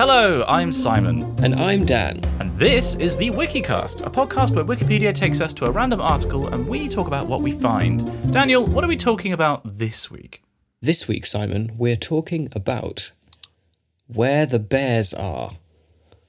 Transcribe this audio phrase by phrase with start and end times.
[0.00, 2.24] Hello, I'm Simon, And I'm Dan.
[2.40, 6.48] and this is the Wikicast, a podcast where Wikipedia takes us to a random article
[6.48, 8.32] and we talk about what we find.
[8.32, 10.42] Daniel, what are we talking about this week?
[10.80, 13.12] This week, Simon, we're talking about
[14.06, 15.58] where the bears are.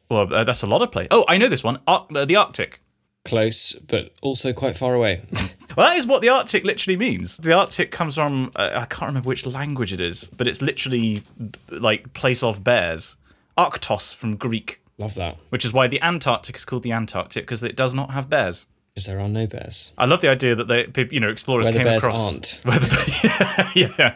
[0.09, 1.07] Well, uh, that's a lot of play.
[1.09, 1.79] Oh, I know this one.
[1.87, 2.81] Ar- uh, the Arctic.
[3.23, 5.21] Close, but also quite far away.
[5.77, 7.37] Well, that is what the Arctic literally means.
[7.37, 11.23] The Arctic comes from uh, I can't remember which language it is, but it's literally
[11.69, 13.15] like place of bears.
[13.57, 15.37] Arctos from Greek, Love that.
[15.49, 18.65] which is why the Antarctic is called the Antarctic because it does not have bears.
[18.93, 19.93] Because there are no bears.
[19.97, 22.59] I love the idea that they, you know, explorers Where the came bears across aren't.
[22.63, 24.15] Where the, yeah, yeah.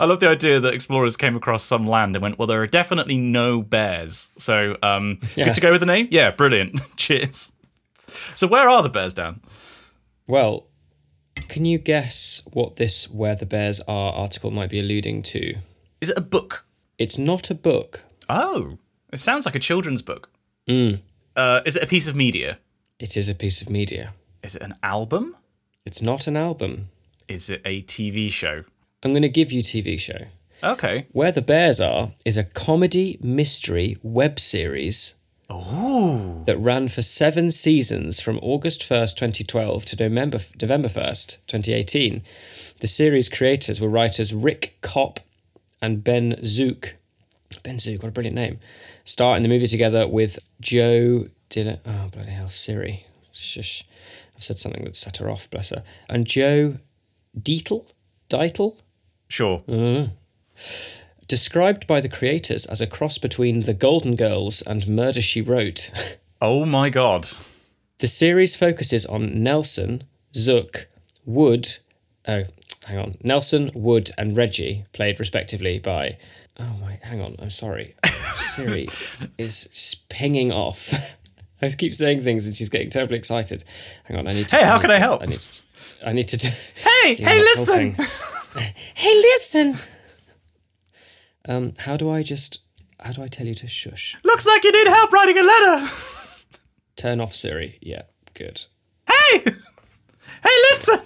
[0.00, 2.66] I love the idea that explorers came across some land and went, well, there are
[2.66, 4.30] definitely no bears.
[4.38, 5.44] So, um, Yeah.
[5.46, 6.08] good to go with the name.
[6.10, 6.80] Yeah, brilliant.
[6.96, 7.52] Cheers.
[8.34, 9.40] So, where are the bears, Dan?
[10.26, 10.66] Well,
[11.48, 15.54] can you guess what this Where the Bears Are article might be alluding to?
[16.00, 16.64] Is it a book?
[16.98, 18.78] It's not a book, Oh,
[19.12, 20.30] it sounds like a children's book.
[20.68, 21.00] Mm.
[21.36, 22.58] Uh, is it a piece of media?
[23.02, 24.14] it is a piece of media.
[24.44, 25.36] Is it an album?
[25.84, 26.88] It's not an album.
[27.28, 28.62] Is it a TV show?
[29.02, 30.26] I'm going to give you TV show.
[30.62, 31.06] Okay.
[31.10, 35.16] Where the Bears Are is a comedy mystery web series
[35.50, 36.44] Ooh.
[36.46, 42.22] that ran for seven seasons from August 1st, 2012 to November, November 1st, 2018.
[42.78, 45.18] The series creators were writers Rick Copp
[45.80, 46.94] and Ben Zook.
[47.62, 48.58] Ben Zook, what a brilliant name.
[49.04, 51.78] Star in the movie together with Joe Dillon.
[51.86, 53.06] Oh, bloody hell, Siri.
[53.32, 53.84] Shush.
[54.36, 55.82] I've said something that set her off, bless her.
[56.08, 56.76] And Joe
[57.38, 57.90] Dietl?
[58.28, 58.78] Dietl?
[59.28, 59.62] Sure.
[61.28, 65.90] Described by the creators as a cross between The Golden Girls and Murder She Wrote.
[66.44, 67.28] Oh my god.
[68.00, 70.02] The series focuses on Nelson,
[70.34, 70.88] Zook,
[71.24, 71.76] Wood,
[72.26, 72.42] oh,
[72.84, 76.18] hang on, Nelson, Wood, and Reggie, played respectively by.
[76.58, 77.94] Oh my, hang on, I'm sorry.
[78.36, 78.86] Siri
[79.38, 80.92] is pinging off.
[81.62, 83.64] I just keep saying things and she's getting terribly excited.
[84.04, 84.56] Hang on, I need to.
[84.56, 85.22] Hey, how can I help?
[85.22, 85.62] I need to.
[86.04, 86.36] I need to.
[86.36, 87.96] do- Hey, hey, listen.
[88.94, 89.76] hey, listen.
[91.46, 92.58] Um, how do I just?
[93.00, 94.16] How do I tell you to shush?
[94.24, 95.88] Looks like you need help writing a letter.
[96.96, 97.78] Turn off Siri.
[97.80, 98.02] Yeah,
[98.34, 98.62] good.
[99.08, 101.00] Hey, hey, listen.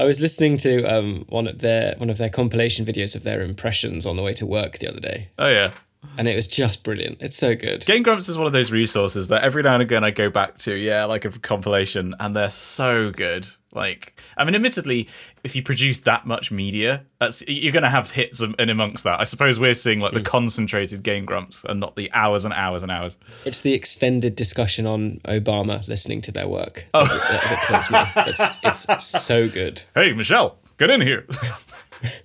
[0.00, 3.42] I was listening to um, one of their one of their compilation videos of their
[3.42, 5.72] impressions on the way to work the other day, Oh yeah.
[6.16, 7.18] And it was just brilliant.
[7.20, 7.84] It's so good.
[7.84, 10.58] Game Grumps is one of those resources that every now and again I go back
[10.58, 13.48] to, yeah, like a compilation, and they're so good.
[13.72, 15.08] Like, I mean, admittedly,
[15.44, 19.20] if you produce that much media, that's you're going to have hits in amongst that.
[19.20, 20.24] I suppose we're seeing like the hmm.
[20.24, 23.16] concentrated Game Grumps and not the hours and hours and hours.
[23.44, 27.04] It's the extended discussion on Obama listening to their work oh.
[27.04, 28.42] that, that kills me.
[28.64, 29.82] It's, it's so good.
[29.94, 31.26] Hey, Michelle, get in here.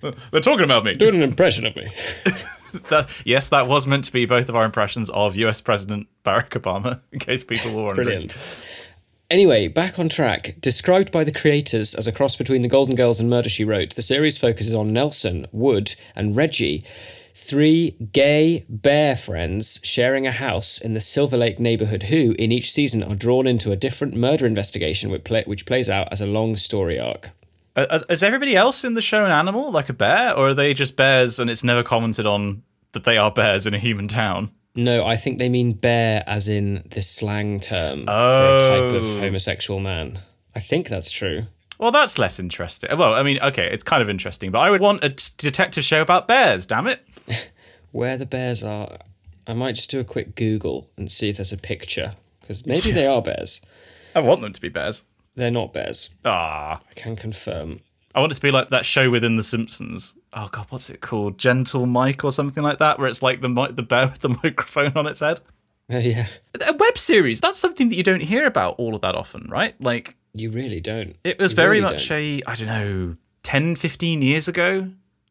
[0.30, 0.94] they're talking about me.
[0.94, 1.92] Doing an impression of me.
[2.90, 6.50] That- yes, that was meant to be both of our impressions of US President Barack
[6.50, 8.06] Obama, in case people were wondering.
[8.06, 8.36] Brilliant.
[9.28, 10.54] Anyway, back on track.
[10.60, 13.96] Described by the creators as a cross between The Golden Girls and Murder She Wrote,
[13.96, 16.84] the series focuses on Nelson, Wood, and Reggie,
[17.34, 22.70] three gay bear friends sharing a house in the Silver Lake neighborhood who, in each
[22.72, 26.26] season, are drawn into a different murder investigation which, play- which plays out as a
[26.26, 27.30] long story arc.
[27.74, 30.72] Uh, is everybody else in the show an animal, like a bear, or are they
[30.72, 32.62] just bears and it's never commented on
[32.96, 34.50] that they are bears in a human town?
[34.74, 39.04] No, I think they mean bear as in the slang term for a type of
[39.04, 39.20] Oh.
[39.20, 40.18] homosexual man.
[40.54, 41.44] I think that's true.
[41.78, 42.96] Well, that's less interesting.
[42.96, 46.00] Well, I mean, okay, it's kind of interesting, but I would want a detective show
[46.00, 47.06] about bears, damn it.
[47.92, 48.98] Where the bears are,
[49.46, 52.90] I might just do a quick Google and see if there's a picture because maybe
[52.92, 53.60] they are bears.
[54.14, 55.04] I want them to be bears.
[55.36, 56.10] They're not bears.
[56.24, 57.80] Ah, I can confirm.
[58.16, 60.14] I want it to be like that show within The Simpsons.
[60.32, 61.38] Oh god, what's it called?
[61.38, 64.28] Gentle Mike or something like that, where it's like the mi- the bear with the
[64.42, 65.40] microphone on its head.
[65.90, 66.26] Oh yeah,
[66.66, 67.40] A web series.
[67.40, 69.80] That's something that you don't hear about all of that often, right?
[69.80, 71.14] Like you really don't.
[71.24, 72.18] It was You very really much don't.
[72.18, 74.88] a, I don't know, 10, 15 years ago.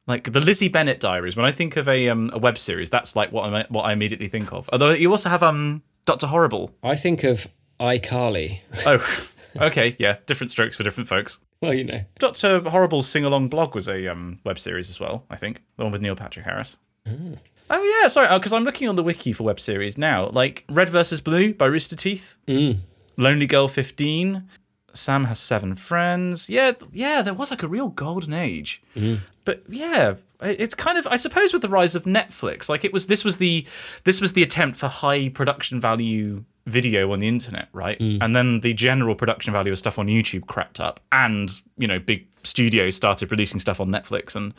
[0.07, 1.35] Like the Lizzie Bennet diaries.
[1.35, 3.91] When I think of a um, a web series, that's like what I what I
[3.91, 4.69] immediately think of.
[4.71, 6.71] Although you also have um Doctor Horrible.
[6.83, 7.47] I think of
[7.79, 8.59] iCarly.
[8.85, 8.97] Oh,
[9.57, 11.39] okay, yeah, different strokes for different folks.
[11.61, 12.01] well, you know.
[12.19, 15.25] Doctor Horrible's sing along blog was a um web series as well.
[15.29, 16.77] I think the one with Neil Patrick Harris.
[17.07, 17.37] Mm.
[17.69, 20.29] Oh yeah, sorry, uh, because I'm looking on the wiki for web series now.
[20.29, 22.77] Like Red versus Blue by Rooster Teeth, mm.
[23.17, 24.47] Lonely Girl 15,
[24.93, 26.49] Sam has seven friends.
[26.49, 28.83] Yeah, yeah, there was like a real golden age.
[28.95, 29.21] Mm.
[29.45, 33.07] But yeah, it's kind of I suppose with the rise of Netflix, like it was
[33.07, 33.65] this was the
[34.03, 37.99] this was the attempt for high production value video on the internet, right?
[37.99, 38.17] Mm.
[38.21, 41.99] And then the general production value of stuff on YouTube crept up and, you know,
[41.99, 44.53] big studios started releasing stuff on Netflix and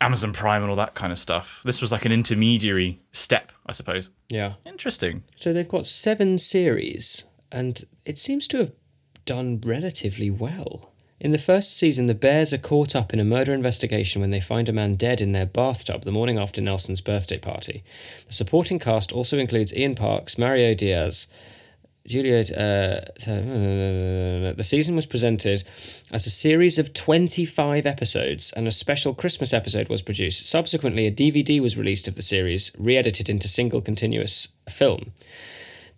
[0.00, 1.62] Amazon Prime and all that kind of stuff.
[1.64, 4.10] This was like an intermediary step, I suppose.
[4.28, 4.54] Yeah.
[4.66, 5.22] Interesting.
[5.36, 8.72] So they've got seven series, and it seems to have
[9.24, 10.91] done relatively well.
[11.22, 14.40] In the first season, the Bears are caught up in a murder investigation when they
[14.40, 17.84] find a man dead in their bathtub the morning after Nelson's birthday party.
[18.26, 21.28] The supporting cast also includes Ian Parks, Mario Diaz,
[22.08, 22.50] Juliet.
[22.50, 25.62] Uh, the season was presented
[26.10, 30.46] as a series of 25 episodes, and a special Christmas episode was produced.
[30.46, 35.12] Subsequently, a DVD was released of the series, re edited into single continuous film.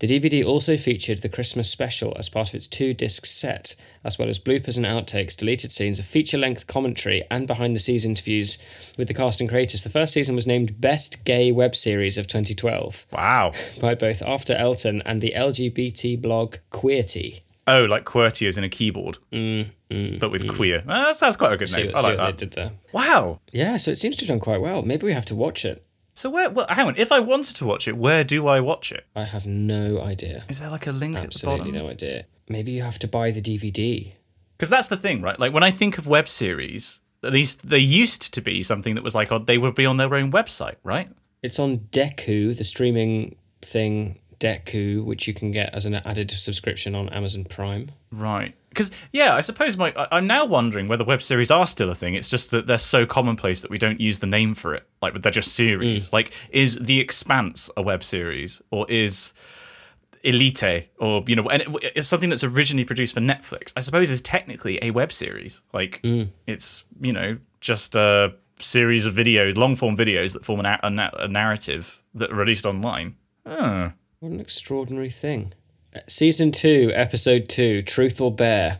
[0.05, 3.75] The DVD also featured the Christmas special as part of its two disc set,
[4.05, 7.79] as well as bloopers and outtakes, deleted scenes, a feature length commentary, and behind the
[7.79, 8.59] scenes interviews
[8.99, 9.83] with the cast and creators.
[9.83, 13.53] The first season was named Best Gay Web Series of 2012 Wow.
[13.81, 17.41] by both After Elton and the LGBT blog Queerty.
[17.67, 20.55] Oh, like QWERTY as in a keyboard, mm, mm, but with mm.
[20.55, 20.85] queer.
[20.87, 21.87] Ah, that's, that's quite a good name.
[21.87, 22.37] what- I see like what that.
[22.39, 22.71] they did there.
[22.93, 23.41] Wow.
[23.53, 24.83] Yeah, so it seems to have done quite well.
[24.83, 25.83] Maybe we have to watch it.
[26.15, 26.49] So where?
[26.49, 26.95] Well, hang on.
[26.97, 29.05] If I wanted to watch it, where do I watch it?
[29.17, 30.45] I have no idea.
[30.49, 31.85] Is there like a link Absolutely at the bottom?
[31.85, 32.27] no idea.
[32.49, 34.13] Maybe you have to buy the DVD.
[34.57, 35.39] Because that's the thing, right?
[35.39, 39.03] Like when I think of web series, at least they used to be something that
[39.03, 41.11] was like, oh, they would be on their own website, right?
[41.43, 46.95] It's on Dekkoo, the streaming thing, Dekkoo, which you can get as an added subscription
[46.95, 47.91] on Amazon Prime.
[48.11, 48.55] Right.
[48.69, 51.95] Because yeah, I suppose my I- I'm now wondering whether web series are still a
[51.95, 52.15] thing.
[52.15, 54.87] It's just that they're so commonplace that we don't use the name for it.
[55.01, 56.09] Like they're just series.
[56.09, 56.13] Mm.
[56.13, 59.33] Like is The Expanse a web series or is
[60.25, 63.73] Elite or you know and it, it's something that's originally produced for Netflix.
[63.77, 65.63] I suppose is technically a web series.
[65.73, 66.29] Like mm.
[66.47, 70.79] it's you know just a series of videos, long form videos that form an, a,
[70.83, 73.17] a, a narrative that are released online.
[73.47, 73.93] Oh.
[74.25, 75.53] What an extraordinary thing.
[75.95, 78.79] Uh, Season 2, Episode 2, Truth or Bear.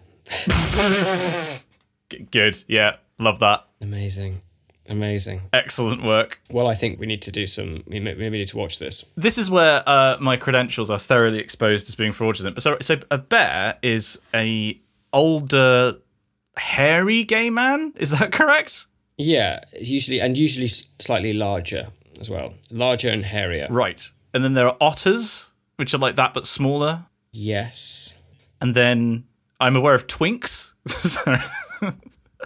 [2.31, 2.65] Good.
[2.67, 2.97] Yeah.
[3.19, 3.67] Love that.
[3.83, 4.41] Amazing.
[4.89, 5.43] Amazing.
[5.53, 6.41] Excellent work.
[6.49, 7.85] Well, I think we need to do some.
[7.87, 9.05] We maybe need to watch this.
[9.17, 12.57] This is where uh, my credentials are thoroughly exposed as being fraudulent.
[12.57, 14.81] But so, so a bear is a
[15.13, 15.99] older,
[16.57, 17.93] hairy gay man.
[17.97, 18.87] Is that correct?
[19.19, 21.89] Yeah, usually and usually slightly larger
[22.19, 23.67] as well, larger and hairier.
[23.69, 24.11] Right.
[24.35, 27.07] And then there are otters, which are like that but smaller.
[27.33, 28.15] Yes,
[28.61, 29.25] And then
[29.61, 30.73] I'm aware of twinks.
[30.89, 31.39] Sorry.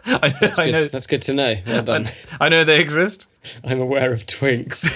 [0.07, 0.75] I, know, I good.
[0.75, 0.85] know.
[0.85, 1.55] that's good to know.
[1.67, 2.09] Well done.
[2.41, 3.27] I know they exist.
[3.65, 4.87] I'm aware of twinks.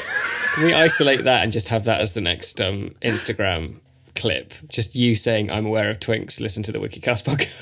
[0.54, 3.80] Can we isolate that and just have that as the next um, Instagram
[4.14, 4.52] clip?
[4.68, 7.52] Just you saying, "I'm aware of twinks." Listen to the WikiCast podcast.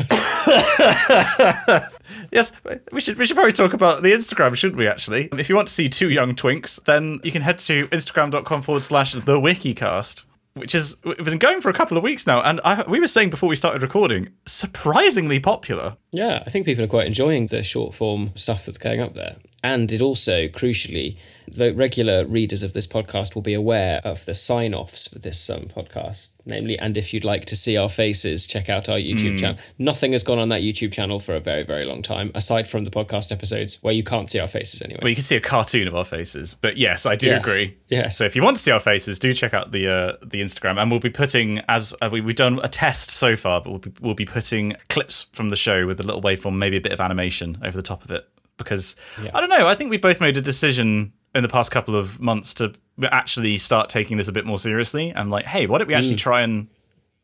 [2.32, 2.52] Yes,
[2.92, 4.86] we should we should probably talk about the Instagram, shouldn't we?
[4.86, 8.62] Actually, if you want to see two young twinks, then you can head to instagram.com
[8.62, 10.24] forward slash the wikicast,
[10.54, 13.06] which is we've been going for a couple of weeks now, and I, we were
[13.08, 15.96] saying before we started recording, surprisingly popular.
[16.12, 19.36] yeah, I think people are quite enjoying the short form stuff that's going up there.
[19.62, 21.16] And it also, crucially,
[21.46, 25.50] the regular readers of this podcast will be aware of the sign offs for this
[25.50, 26.30] um, podcast.
[26.46, 29.58] Namely, and if you'd like to see our faces, check out our YouTube channel.
[29.78, 32.84] Nothing has gone on that YouTube channel for a very, very long time, aside from
[32.84, 35.00] the podcast episodes where you can't see our faces anyway.
[35.02, 37.42] Well, you can see a cartoon of our faces, but yes, I do Yes.
[37.44, 37.76] agree.
[37.88, 38.16] Yes.
[38.16, 40.80] So if you want to see our faces, do check out the uh, the Instagram,
[40.80, 43.78] and we'll be putting as uh, we, we've done a test so far, but we'll
[43.80, 46.92] be, we'll be putting clips from the show with a little waveform, maybe a bit
[46.92, 48.26] of animation over the top of it,
[48.64, 48.96] because
[49.34, 49.66] I don't know.
[49.66, 52.72] I think we both made a decision in the past couple of months to
[53.04, 56.14] actually start taking this a bit more seriously, and like, hey, why don't we actually
[56.14, 56.18] mm.
[56.18, 56.68] try and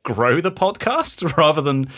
[0.02, 1.88] grow the podcast rather than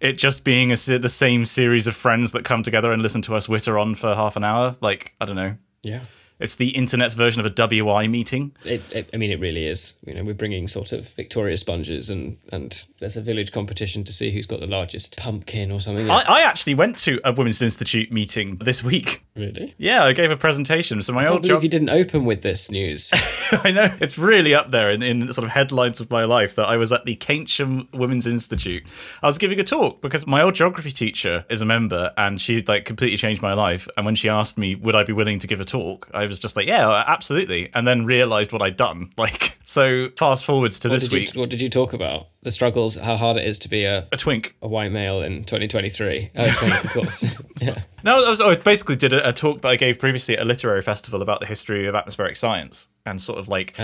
[0.00, 3.34] it just being a, the same series of friends that come together and listen to
[3.34, 4.74] us witter on for half an hour?
[4.80, 5.56] Like, I don't know.
[5.82, 6.00] yeah.
[6.40, 8.52] It's the internet's version of a WI meeting.
[8.64, 9.94] It, it, I mean, it really is.
[10.06, 14.12] You know, we're bringing sort of Victoria sponges, and and there's a village competition to
[14.12, 16.10] see who's got the largest pumpkin or something.
[16.10, 19.24] I, I actually went to a Women's Institute meeting this week.
[19.34, 19.74] really?
[19.78, 21.02] Yeah, I gave a presentation.
[21.02, 21.62] So my I can't old believe job.
[21.64, 23.10] you didn't open with this news.
[23.52, 26.68] I know it's really up there in, in sort of headlines of my life that
[26.68, 28.84] I was at the Keynsham Women's Institute.
[29.22, 32.62] I was giving a talk because my old geography teacher is a member, and she
[32.62, 33.88] like completely changed my life.
[33.96, 36.38] And when she asked me would I be willing to give a talk, I was
[36.40, 37.70] just like, yeah, absolutely.
[37.74, 39.10] And then realised what I'd done.
[39.18, 42.28] Like so, fast forwards to What this did, week, you, what did you talk about?
[42.42, 44.56] The struggles, how hard it is to be a, a twink.
[44.62, 46.30] a white male in 2023.
[46.38, 47.36] Oh, 20, of course.
[47.60, 47.82] yeah.
[48.02, 50.46] No, I, was, I basically did a, a talk that I gave previously at a
[50.46, 53.76] literary festival about the history of atmospheric science and sort of like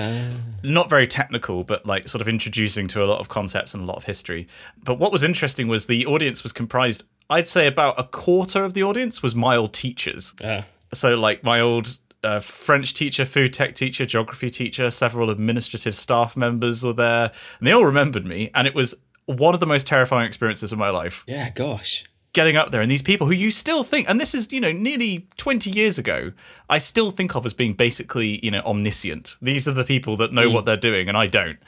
[0.62, 3.86] not very technical, but like sort of introducing to a lot of concepts and a
[3.86, 4.46] lot of history.
[4.84, 8.72] But what was interesting was the audience was comprised, I'd say about a quarter of
[8.74, 10.34] the audience was my old teachers.
[10.44, 15.94] Ah, So like my old uh, French teacher, food tech teacher, geography teacher, several administrative
[15.94, 18.94] staff members were there, and they all remembered me, and it was
[19.26, 21.24] one of the most terrifying experiences of my life.
[21.26, 22.04] yeah, gosh.
[22.34, 24.72] getting up there and these people who you still think and this is you know
[24.72, 26.32] nearly 20 years ago
[26.68, 30.32] i still think of as being basically you know omniscient these are the people that
[30.32, 31.58] know what they're doing and i don't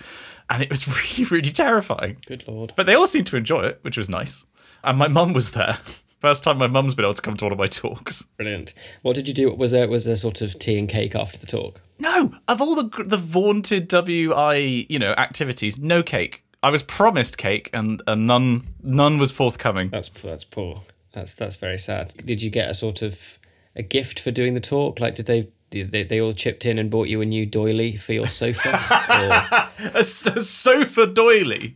[0.51, 0.87] and it was
[1.19, 2.73] really really terrifying Good lord.
[2.77, 4.45] but they all seemed to enjoy it which was nice
[4.83, 5.79] and my mum was there
[6.27, 8.75] first time my mum's been able to come to one of my talks Brilliant.
[9.03, 9.55] What did you do?
[9.55, 11.81] Was there was there sort of tea and cake after the talk?
[11.99, 17.39] no of all the the vaunted wi you know activities no cake i was promised
[17.39, 20.83] cake and, and none none was forthcoming That's that's poor.
[21.13, 22.13] That's that's very sad.
[22.31, 23.39] Did you get a sort of
[23.75, 25.01] a gift for doing the talk?
[25.01, 28.13] Like, did they they, they all chipped in and bought you a new doily for
[28.13, 28.71] your sofa?
[29.95, 31.75] a, s- a sofa doily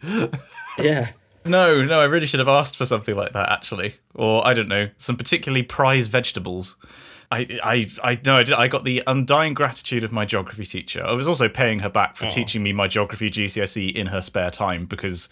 [0.78, 1.08] yeah.
[1.44, 4.68] No, no, I really should have asked for something like that actually, or I don't
[4.68, 6.76] know, some particularly prized vegetables.
[7.32, 11.04] I, I, I no, I, did, I got the undying gratitude of my geography teacher.
[11.04, 12.28] I was also paying her back for oh.
[12.28, 15.28] teaching me my geography GCSE in her spare time because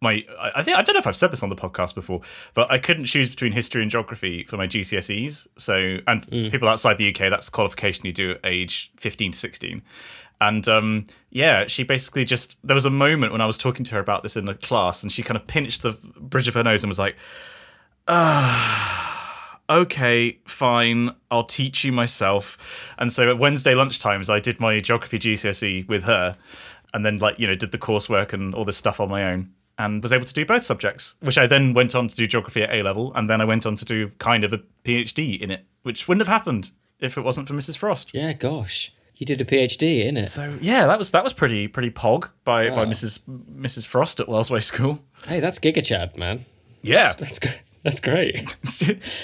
[0.00, 2.20] my, I, think I don't know if I've said this on the podcast before,
[2.54, 5.48] but I couldn't choose between history and geography for my GCSEs.
[5.56, 6.50] So, and mm.
[6.50, 9.82] people outside the UK, that's the qualification you do at age fifteen to sixteen.
[10.40, 13.94] And um, yeah, she basically just there was a moment when I was talking to
[13.94, 16.62] her about this in the class, and she kind of pinched the bridge of her
[16.62, 17.16] nose and was like,
[18.06, 24.78] "Ah, okay, fine, I'll teach you myself." And so at Wednesday lunchtimes, I did my
[24.78, 26.36] geography GCSE with her,
[26.92, 29.52] and then like you know did the coursework and all this stuff on my own.
[29.78, 32.62] And was able to do both subjects, which I then went on to do geography
[32.62, 35.50] at A level, and then I went on to do kind of a PhD in
[35.50, 37.76] it, which wouldn't have happened if it wasn't for Mrs.
[37.76, 38.10] Frost.
[38.14, 38.32] Yeah.
[38.32, 40.28] Gosh, you did a PhD in it.
[40.28, 43.20] So yeah, that was that was pretty pretty pog by by Mrs.
[43.26, 43.86] Mrs.
[43.86, 45.00] Frost at Wellsway School.
[45.26, 46.44] Hey, that's Giga Chad, man.
[46.82, 47.62] Yeah, That's great.
[47.82, 48.56] That's great.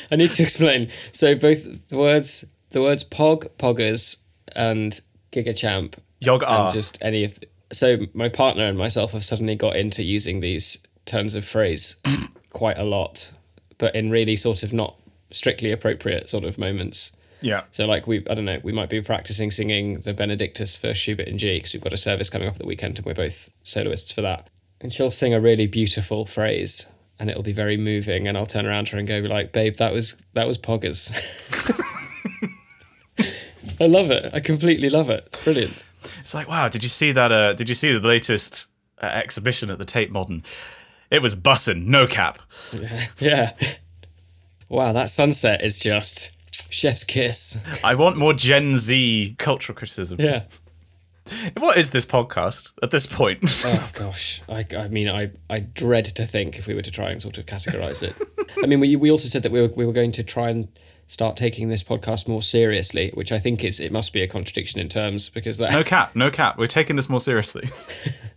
[0.11, 0.91] I need to explain.
[1.13, 4.19] So both the words, the words pog, poggers,
[4.57, 7.39] and Giga Champ, Yog and just any of.
[7.39, 11.97] The, so my partner and myself have suddenly got into using these turns of phrase
[12.51, 13.33] quite a lot,
[13.79, 14.97] but in really sort of not
[15.31, 17.13] strictly appropriate sort of moments.
[17.43, 17.63] Yeah.
[17.71, 21.29] So like we, I don't know, we might be practicing singing the Benedictus for Schubert
[21.29, 23.51] and G because we've got a service coming up at the weekend and we're both
[23.63, 24.49] soloists for that.
[24.81, 26.87] And she'll sing a really beautiful phrase
[27.19, 29.77] and it'll be very moving and I'll turn around to her and go like, babe,
[29.77, 31.11] that was that was poggers.
[33.81, 34.33] I love it.
[34.33, 35.25] I completely love it.
[35.27, 35.85] It's brilliant.
[36.21, 36.69] It's like wow.
[36.69, 37.33] Did you see that?
[37.33, 38.67] Uh, did you see the latest
[39.01, 40.43] uh, exhibition at the Tate Modern?
[41.11, 42.39] It was bussin', no cap.
[43.19, 43.53] Yeah.
[44.69, 47.59] Wow, that sunset is just chef's kiss.
[47.83, 50.21] I want more Gen Z cultural criticism.
[50.21, 50.45] Yeah.
[51.59, 53.41] What is this podcast at this point?
[53.65, 57.11] Oh gosh, I, I mean, I, I dread to think if we were to try
[57.11, 58.15] and sort of categorize it.
[58.63, 60.69] I mean, we, we also said that we were we were going to try and
[61.07, 64.81] start taking this podcast more seriously, which I think is it must be a contradiction
[64.81, 66.59] in terms because that no cap, no cap.
[66.59, 67.69] We're taking this more seriously.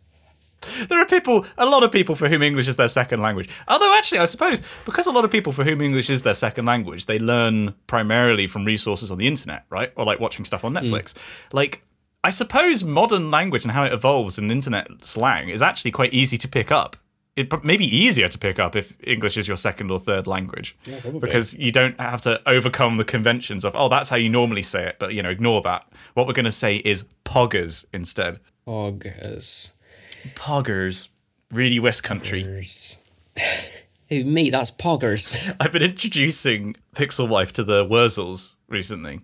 [0.90, 3.50] there are people, a lot of people for whom English is their second language.
[3.68, 6.66] Although, actually, I suppose because a lot of people for whom English is their second
[6.66, 9.92] language, they learn primarily from resources on the internet, right?
[9.96, 10.78] Or like watching stuff on hmm.
[10.78, 11.14] Netflix.
[11.52, 11.84] Like,
[12.26, 16.40] I suppose modern language and how it evolves in internet slang is actually quite easy
[16.40, 16.98] to pick up.
[17.36, 20.76] It may be easier to pick up if English is your second or third language,
[21.02, 21.20] probably.
[21.20, 24.88] because you don't have to overcome the conventions of oh that's how you normally say
[24.88, 25.88] it, but you know ignore that.
[26.16, 28.40] What we're going to say is poggers instead.
[28.68, 29.74] poggers.
[30.36, 31.10] Poggers,
[31.52, 32.44] really West Country.
[32.44, 33.00] Poggers.
[34.10, 34.50] Who me?
[34.52, 35.56] That's poggers.
[35.60, 39.20] I've been introducing Pixel Wife to the Wurzels recently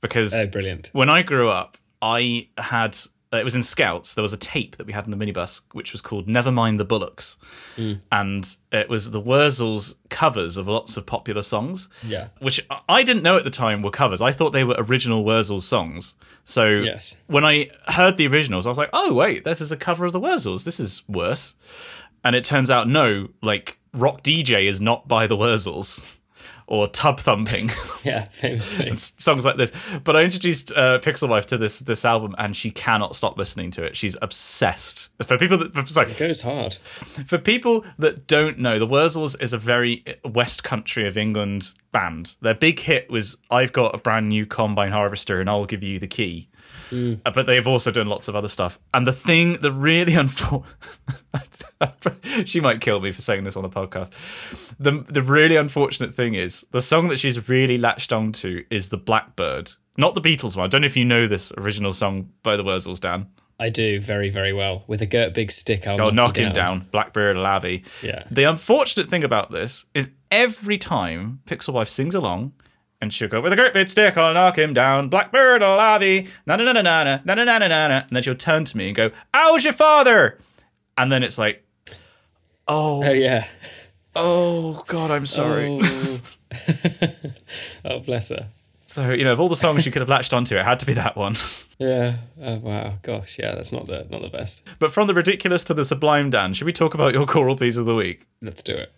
[0.00, 0.90] because Oh, brilliant.
[0.92, 2.96] when I grew up, I had
[3.32, 4.14] Uh, it was in Scouts.
[4.14, 6.80] There was a tape that we had in the minibus which was called "Never Mind
[6.80, 7.36] the Bullocks,"
[7.76, 8.00] mm.
[8.10, 11.88] and it was the Wurzels covers of lots of popular songs.
[12.02, 12.28] Yeah.
[12.40, 14.20] which I didn't know at the time were covers.
[14.20, 16.16] I thought they were original Wurzels songs.
[16.44, 17.16] So Yes.
[17.28, 20.12] when I heard the originals, I was like, "Oh wait, this is a cover of
[20.12, 20.64] the Wurzels.
[20.64, 21.54] This is worse."
[22.24, 26.18] And it turns out, no, like Rock DJ is not by the Wurzels
[26.70, 27.70] or Tub Thumping.
[28.02, 28.96] Yeah, famously.
[28.96, 29.72] songs like this.
[30.04, 33.70] But I introduced uh, Pixel Wife to this this album, and she cannot stop listening
[33.72, 33.94] to it.
[33.94, 35.10] She's obsessed.
[35.22, 36.72] For people that, for, sorry, It goes hard.
[37.26, 42.36] for people that don't know, the Wurzels is a very West Country of England band.
[42.40, 45.98] Their big hit was "I've got a brand new combine harvester, and I'll give you
[45.98, 46.48] the key."
[46.92, 48.78] Uh, But they've also done lots of other stuff.
[48.92, 50.64] And the thing that really unfortunate,
[52.46, 54.10] she might kill me for saying this on the podcast.
[54.78, 58.96] The the really unfortunate thing is the song that she's really latched onto is the
[58.96, 60.64] Blackbird, not the Beatles one.
[60.64, 63.26] I don't know if you know this original song by the Wurzels, Dan.
[63.58, 64.84] I do very, very well.
[64.86, 66.88] With a Gert Big stick, I'll knock, knock him down.
[66.92, 67.84] Blackbird Lavy.
[68.02, 68.24] Yeah.
[68.30, 72.52] The unfortunate thing about this is every time Pixel Wife sings along,
[73.00, 75.08] and she'll go with a great big stick, I'll knock him down.
[75.08, 76.28] Blackbird Lavy.
[76.46, 77.96] Na na na na na na na na na na na.
[77.98, 80.38] And then she'll turn to me and go, "How's your father?"
[80.98, 81.64] And then it's like,
[82.68, 83.46] oh, Oh yeah.
[84.14, 85.78] Oh God, I'm sorry.
[85.82, 86.20] Oh.
[87.84, 88.48] oh, bless her.
[88.86, 90.86] So you know, of all the songs you could have latched onto, it had to
[90.86, 91.34] be that one.
[91.80, 92.16] Yeah.
[92.42, 92.98] Oh, wow.
[93.00, 93.38] Gosh.
[93.38, 93.54] Yeah.
[93.54, 94.68] That's not the not the best.
[94.80, 97.78] but from the ridiculous to the sublime, Dan, should we talk about your choral piece
[97.78, 98.26] of the week?
[98.42, 98.92] Let's do it.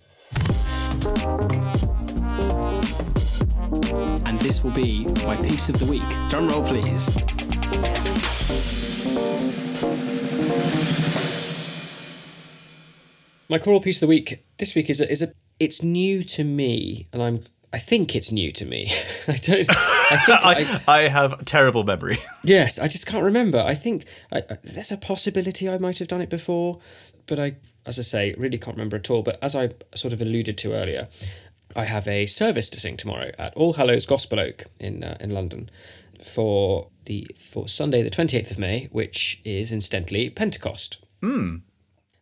[4.43, 6.03] And this will be my piece of the week.
[6.29, 7.15] Drum roll, please.
[13.49, 16.43] My choral piece of the week this week is a, is a it's new to
[16.43, 18.93] me, and I'm I think it's new to me.
[19.29, 19.67] I don't.
[19.71, 22.19] I think I, I, I have terrible memory.
[22.45, 23.61] yes, I just can't remember.
[23.61, 26.81] I think I, I- there's a possibility I might have done it before,
[27.27, 27.55] but I,
[27.87, 29.23] as I say, really can't remember at all.
[29.23, 31.09] But as I sort of alluded to earlier,
[31.75, 35.31] I have a service to sing tomorrow at All Hallows Gospel Oak in uh, in
[35.31, 35.71] London
[36.25, 40.99] for the for Sunday the twenty eighth of May, which is incidentally Pentecost.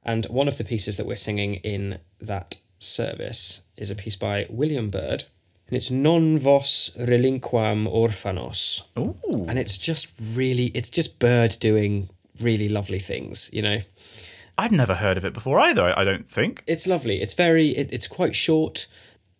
[0.03, 4.47] And one of the pieces that we're singing in that service is a piece by
[4.49, 5.25] William Byrd,
[5.69, 8.83] and it's Non vos relinquam orphanos.
[8.99, 9.45] Ooh.
[9.47, 12.09] And it's just really, it's just Byrd doing
[12.41, 13.81] really lovely things, you know?
[14.57, 15.85] I'd never heard of it before either.
[15.85, 16.63] I, I don't think.
[16.67, 17.21] It's lovely.
[17.21, 18.87] It's very, it, it's quite short,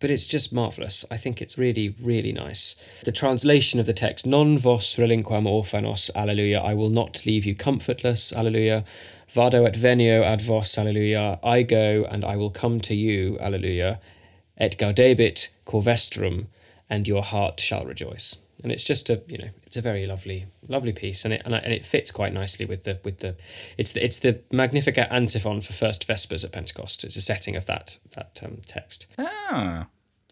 [0.01, 1.05] but it's just marvellous.
[1.09, 2.75] I think it's really, really nice.
[3.05, 7.55] The translation of the text, Non vos relinquam orphanos, alleluia, I will not leave you
[7.55, 8.83] comfortless, alleluia.
[9.29, 11.39] Vado et venio ad vos, alleluia.
[11.41, 13.99] I go and I will come to you, alleluia.
[14.57, 16.47] Et gaudebit corvestrum,
[16.89, 18.35] and your heart shall rejoice.
[18.63, 21.55] And it's just a, you know, it's a very lovely, lovely piece, and it and,
[21.55, 23.35] I, and it fits quite nicely with the with the,
[23.77, 27.03] it's the it's the Magnificat antiphon for First Vespers at Pentecost.
[27.03, 29.87] It's a setting of that that um, text Ah.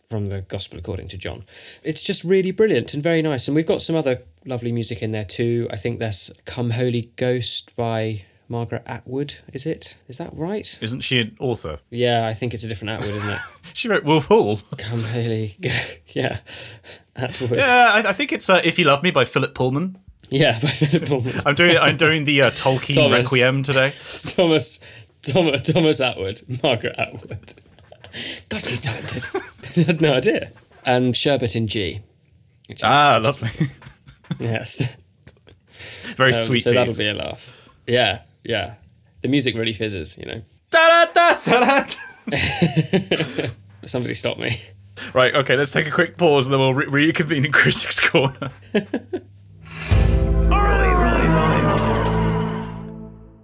[0.07, 1.43] from the Gospel according to John.
[1.83, 3.47] It's just really brilliant and very nice.
[3.47, 5.67] And we've got some other lovely music in there too.
[5.71, 9.95] I think there's Come Holy Ghost by Margaret Atwood, is it?
[10.07, 10.77] Is that right?
[10.81, 11.79] Isn't she an author?
[11.91, 13.39] Yeah, I think it's a different Atwood, isn't it?
[13.73, 14.59] She wrote Wolf Hall.
[14.77, 15.69] Come Go-
[16.07, 16.39] Yeah.
[17.15, 17.51] Atwood.
[17.59, 19.97] yeah, I, I think it's uh, If You Love Me by Philip Pullman.
[20.31, 21.41] Yeah, by Philip Pullman.
[21.45, 23.25] I'm doing I'm doing the uh, Tolkien Thomas.
[23.25, 23.93] Requiem today.
[24.35, 24.79] Thomas,
[25.21, 27.53] Thomas, Thomas Atwood, Margaret Atwood.
[28.49, 29.23] God, she's talented.
[29.77, 30.51] I had no idea.
[30.83, 32.01] And Sherbet in G.
[32.83, 33.49] Ah, lovely.
[34.39, 34.95] yes.
[36.15, 37.69] Very Um, sweet so that'll be a laugh.
[37.87, 38.75] Yeah, yeah.
[39.21, 40.41] The music really fizzes, you know.
[40.69, 41.95] Da-da-da-da-da.
[43.85, 44.61] Somebody stop me.
[45.13, 48.51] Right, okay, let's take a quick pause and then we'll re- reconvene in Critics Corner.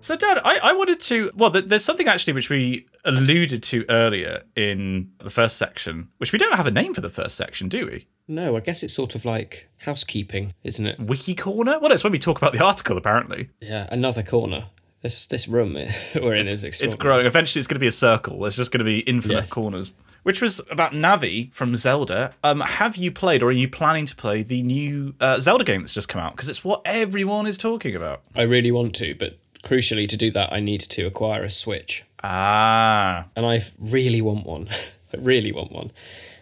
[0.05, 1.31] So, Dad, I, I wanted to.
[1.33, 6.31] Well, th- there's something actually which we alluded to earlier in the first section, which
[6.31, 8.07] we don't have a name for the first section, do we?
[8.27, 10.99] No, I guess it's sort of like housekeeping, isn't it?
[10.99, 11.79] Wiki Corner?
[11.79, 13.49] Well, it's when we talk about the article, apparently.
[13.61, 14.67] Yeah, another corner.
[15.05, 15.73] This this room
[16.15, 17.27] we're in is It's growing.
[17.27, 18.39] Eventually, it's going to be a circle.
[18.39, 19.53] There's just going to be infinite Yes.
[19.53, 19.93] corners.
[20.23, 22.33] Which was about Navi from Zelda.
[22.43, 25.81] Um, have you played, or are you planning to play the new uh, Zelda game
[25.81, 26.31] that's just come out?
[26.31, 28.23] Because it's what everyone is talking about.
[28.35, 32.03] I really want to, but crucially to do that, I need to acquire a Switch,
[32.23, 34.69] Ah, and I really want one.
[35.15, 35.91] I really want one,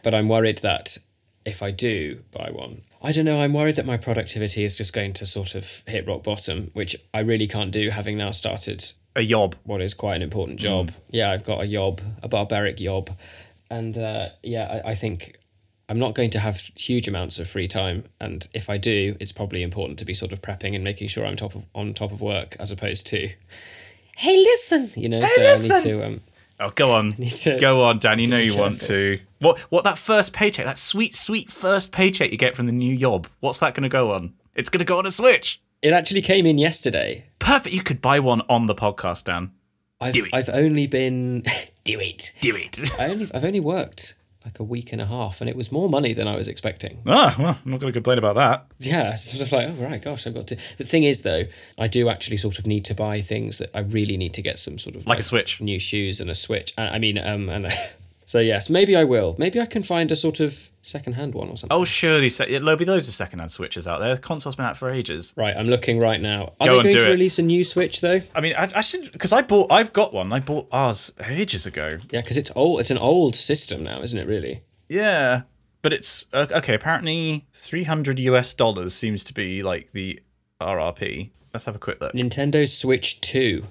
[0.04, 0.97] but I'm worried that
[1.45, 3.39] if I do buy one, I don't know.
[3.41, 6.95] I'm worried that my productivity is just going to sort of hit rock bottom, which
[7.13, 9.55] I really can't do, having now started a yob.
[9.63, 10.91] what is quite an important job.
[11.09, 13.09] Yeah, I've got a yob, a barbaric yob,
[13.69, 15.37] and uh, yeah, I, I think
[15.89, 18.05] I'm not going to have huge amounts of free time.
[18.21, 21.25] And if I do, it's probably important to be sort of prepping and making sure
[21.25, 23.29] I'm top of on top of work, as opposed to,
[24.15, 25.25] hey, listen, you know.
[25.25, 26.05] so I need to.
[26.05, 26.21] Um,
[26.59, 28.19] Oh, go on, to- go on, Dan.
[28.19, 29.19] You know you want to.
[29.43, 29.60] What?
[29.71, 29.84] What?
[29.84, 33.60] That first paycheck, that sweet, sweet first paycheck you get from the new job, What's
[33.60, 34.34] that going to go on?
[34.56, 35.62] It's going to go on a Switch.
[35.82, 37.25] it actually came in yesterday.
[37.39, 37.75] Perfect.
[37.75, 39.51] You could buy one on the podcast, Dan.
[40.01, 40.34] I've Do it.
[40.34, 41.43] I've only been
[41.84, 42.32] do it.
[42.41, 42.79] Do it.
[42.99, 45.88] I only I've only worked like a week and a half, and it was more
[45.88, 47.01] money than I was expecting.
[47.08, 48.65] ah, well, I'm not going to complain about that.
[48.79, 50.58] Yeah, sort of like, oh right, gosh, I've got to.
[50.77, 51.43] The thing is, though,
[51.77, 54.60] I do actually sort of need to buy things that I really need to get
[54.60, 55.62] some sort of Like a Switch.
[55.62, 56.73] new shoes and a Switch.
[56.77, 57.65] I I mean, um, and
[58.25, 59.36] so yes, maybe I will.
[59.38, 61.75] Maybe I can find a sort of second-hand one or something.
[61.77, 62.29] Oh, surely.
[62.29, 64.15] Se- there'll be loads of secondhand Switches out there.
[64.15, 65.33] The console's been out for ages.
[65.38, 66.53] Right, I'm looking right now.
[66.59, 67.12] Are Go they going to it.
[67.12, 68.21] release a new Switch though?
[68.36, 69.71] I mean, I, I should because I bought.
[69.71, 70.31] I've got one.
[70.33, 71.97] I bought ours ages ago.
[72.12, 72.79] Yeah, because it's old.
[72.79, 74.27] It's an old system now, isn't it?
[74.27, 74.63] Really?
[74.89, 75.41] Yeah,
[75.81, 76.73] but it's uh, okay.
[76.73, 80.19] Apparently, three hundred US dollars seems to be like the
[80.62, 81.29] RRP.
[81.53, 82.13] Let's have a quick look.
[82.13, 83.65] Nintendo Switch Two.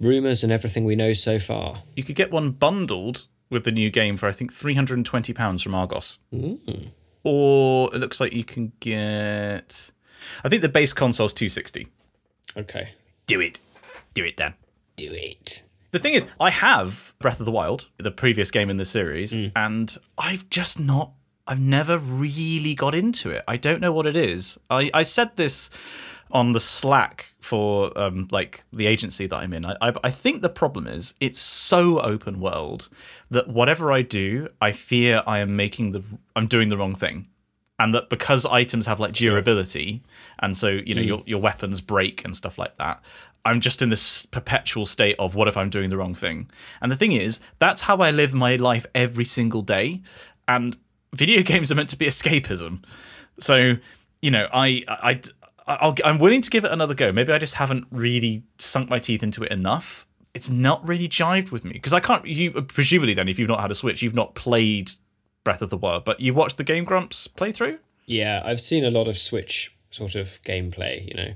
[0.00, 1.82] Rumors and everything we know so far.
[1.94, 5.06] You could get one bundled with the new game for I think three hundred and
[5.06, 6.18] twenty pounds from Argos.
[6.32, 6.92] Mm.
[7.24, 9.90] Or it looks like you can get.
[10.44, 11.88] I think the base console's two sixty.
[12.56, 12.90] Okay.
[13.26, 13.60] Do it,
[14.14, 14.54] do it, Dan.
[14.96, 15.62] Do it.
[15.92, 19.34] The thing is, I have Breath of the Wild, the previous game in the series,
[19.34, 19.52] mm.
[19.56, 21.12] and I've just not.
[21.46, 23.42] I've never really got into it.
[23.48, 24.56] I don't know what it is.
[24.70, 25.68] I, I said this
[26.32, 29.64] on the Slack for um, like the agency that I'm in.
[29.64, 32.88] I, I I think the problem is it's so open world
[33.30, 36.02] that whatever I do, I fear I am making the
[36.36, 37.26] I'm doing the wrong thing.
[37.78, 40.02] And that because items have like durability
[40.40, 43.02] and so you know your, your weapons break and stuff like that
[43.46, 46.50] i'm just in this perpetual state of what if i'm doing the wrong thing?
[46.82, 50.02] And the thing is that's how i live my life every single day.
[50.46, 50.76] And
[51.14, 52.84] video games are meant to be escapism.
[53.40, 53.76] So
[54.20, 55.39] you know i i, I
[55.80, 58.98] I'll, i'm willing to give it another go maybe i just haven't really sunk my
[58.98, 63.14] teeth into it enough it's not really jived with me because i can't you presumably
[63.14, 64.90] then if you've not had a switch you've not played
[65.44, 67.78] Breath of the Wild, but you watched the Game Grumps playthrough?
[68.06, 71.34] Yeah, I've seen a lot of Switch sort of gameplay, you know,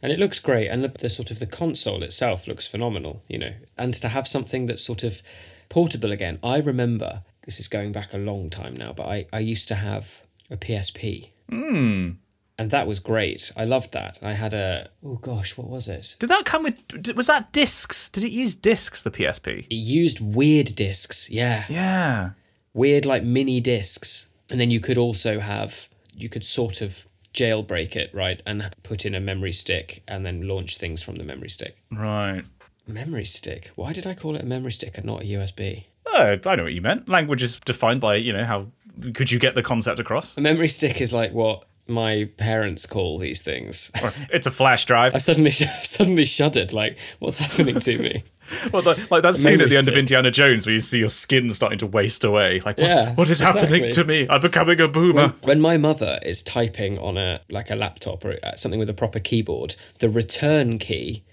[0.00, 0.68] and it looks great.
[0.68, 4.28] And the, the sort of the console itself looks phenomenal, you know, and to have
[4.28, 5.22] something that's sort of
[5.68, 6.38] portable again.
[6.42, 9.74] I remember this is going back a long time now, but I, I used to
[9.74, 11.30] have a PSP.
[11.50, 12.10] Hmm.
[12.56, 13.50] And that was great.
[13.56, 14.18] I loved that.
[14.22, 16.16] I had a oh gosh, what was it?
[16.20, 17.14] Did that come with?
[17.16, 18.08] Was that discs?
[18.08, 19.02] Did it use discs?
[19.02, 19.66] The PSP?
[19.68, 21.28] It used weird discs.
[21.30, 21.64] Yeah.
[21.68, 22.30] Yeah.
[22.72, 27.96] weird like mini discs and then you could also have you could sort of jailbreak
[27.96, 31.48] it right and put in a memory stick and then launch things from the memory
[31.48, 32.42] stick Right.
[32.86, 36.38] memory stick why did i call it a memory stick and not a usb Oh,
[36.46, 37.08] I know what you meant.
[37.08, 38.66] Language is defined by you know how
[39.14, 40.36] could you get the concept across?
[40.36, 44.84] a memory stick is like what my parents call these things Or it's a flash
[44.86, 45.14] drive.
[45.14, 45.50] i suddenly
[45.82, 48.24] suddenly shuddered like what's happening to me
[48.74, 49.96] Well, the, like that scene at the end of.
[49.96, 52.60] Indiana Jones where you see your skin starting to waste away.
[52.60, 54.26] Like, what, Yeah, what is happening to me?
[54.28, 55.28] I'm becoming a boomer.
[55.44, 58.94] when my mother is typing on a like a laptop or uh, something with a
[58.94, 61.24] proper keyboard the return key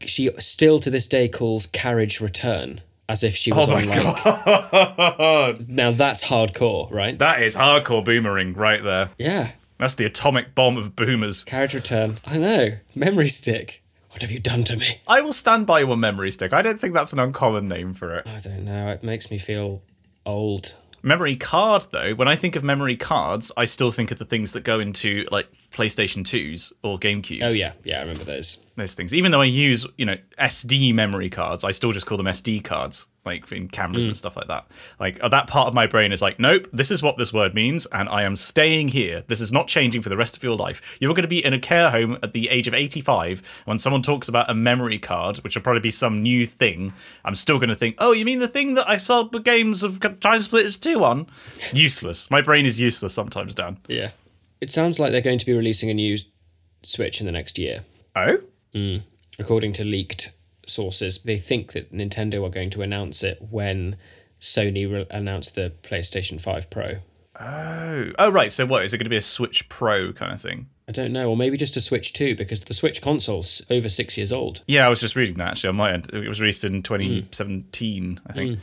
[0.00, 3.88] she still to this day calls carriage return as if she was oh my on
[3.88, 9.10] like god, now that's hardcore right that is hardcore boomering right there.
[9.18, 11.42] yeah That's the atomic bomb of boomers.
[11.42, 15.66] carriage return i know memory stick what have you done to me I will stand
[15.66, 16.52] by your memory stick.
[16.52, 18.26] I don't think that's an uncommon name for it.
[18.26, 19.82] i don't know it makes me feel
[20.24, 24.24] old Memory card, though, when I think of memory cards, I still think of the
[24.24, 27.42] things that go into like PlayStation 2s or GameCubes.
[27.42, 29.12] oh yeah yeah i remember those Those things.
[29.12, 32.62] Even though I use, you know, SD memory cards, I still just call them SD
[32.62, 34.66] cards, like in cameras and stuff like that.
[34.98, 37.54] Like uh, that part of my brain is like, nope, this is what this word
[37.54, 39.22] means, and I am staying here.
[39.28, 40.96] This is not changing for the rest of your life.
[41.00, 43.42] You're going to be in a care home at the age of 85.
[43.64, 46.92] When someone talks about a memory card, which will probably be some new thing,
[47.24, 49.82] I'm still going to think, oh, you mean the thing that I sold the games
[49.82, 51.26] of Time Splitters 2 on?
[51.72, 52.30] useless.
[52.30, 53.78] My brain is useless sometimes, Dan.
[53.88, 54.10] yeah
[54.60, 56.16] it sounds like they're going to be releasing a new
[56.84, 58.38] switch in the next year Oh?
[59.38, 60.30] according to leaked
[60.66, 63.96] sources, they think that Nintendo are going to announce it when
[64.40, 66.96] Sony re- announced the PlayStation 5 Pro.
[67.40, 68.12] Oh.
[68.18, 68.52] Oh, right.
[68.52, 68.84] So what?
[68.84, 70.68] Is it going to be a Switch Pro kind of thing?
[70.88, 74.16] I don't know, or maybe just a Switch 2 because the Switch console's over six
[74.16, 74.62] years old.
[74.66, 76.10] Yeah, I was just reading that actually on my end.
[76.12, 76.82] It was released in hmm.
[76.82, 78.56] 2017, I think.
[78.56, 78.62] Hmm.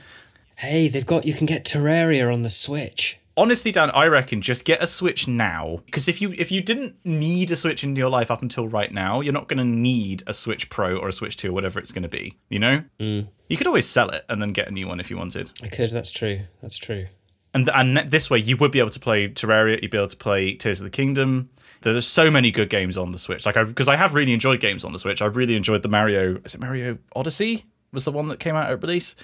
[0.55, 3.17] Hey, they've got you can get Terraria on the Switch.
[3.39, 6.97] Honestly, Dan, I reckon just get a Switch now because if you if you didn't
[7.05, 10.23] need a Switch in your life up until right now, you're not going to need
[10.27, 12.37] a Switch Pro or a Switch 2 or whatever it's going to be.
[12.49, 13.25] You know, mm.
[13.47, 15.51] you could always sell it and then get a new one if you wanted.
[15.63, 16.41] I could, that's true.
[16.61, 17.07] That's true.
[17.53, 19.81] And and this way, you would be able to play Terraria.
[19.81, 21.49] You'd be able to play Tears of the Kingdom.
[21.79, 23.45] There's so many good games on the Switch.
[23.45, 25.21] Like, I because I, have really enjoyed games on the Switch.
[25.21, 26.41] I really enjoyed the Mario.
[26.43, 27.63] Is it Mario Odyssey?
[27.93, 29.15] Was the one that came out at release?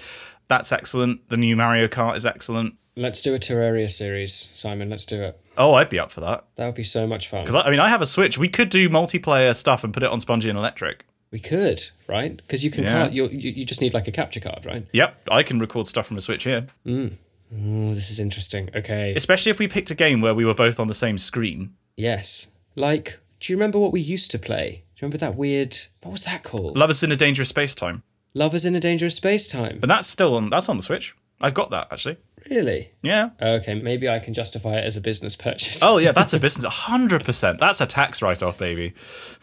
[0.47, 1.28] That's excellent.
[1.28, 2.75] The new Mario Kart is excellent.
[2.97, 4.89] Let's do a Terraria series, Simon.
[4.89, 5.39] Let's do it.
[5.58, 6.45] Oh, I'd be up for that.
[6.55, 7.43] That would be so much fun.
[7.43, 8.38] Because I, I mean, I have a Switch.
[8.38, 11.05] We could do multiplayer stuff and put it on Spongy and Electric.
[11.31, 12.38] We could, right?
[12.38, 13.08] Because you can Yeah.
[13.10, 14.86] you, you you just need like a capture card, right?
[14.93, 16.67] Yep, I can record stuff from a Switch here.
[16.86, 17.17] Mm.
[17.53, 18.69] Oh, this is interesting.
[18.73, 19.13] Okay.
[19.15, 21.73] Especially if we picked a game where we were both on the same screen.
[21.97, 22.47] Yes.
[22.75, 24.84] Like, do you remember what we used to play?
[24.95, 26.77] Do you remember that weird what was that called?
[26.77, 28.03] Lovers in a Dangerous Space Time.
[28.34, 29.79] Lovers in a Dangerous Space Time.
[29.81, 30.47] But that's still on.
[30.49, 31.13] That's on the Switch.
[31.41, 32.17] I've got that actually.
[32.50, 32.91] Really?
[33.02, 33.32] Yeah.
[33.41, 35.82] Okay, maybe I can justify it as a business purchase.
[35.82, 36.71] Oh yeah, that's a business.
[36.74, 37.60] hundred percent.
[37.60, 38.93] That's a tax write-off, baby.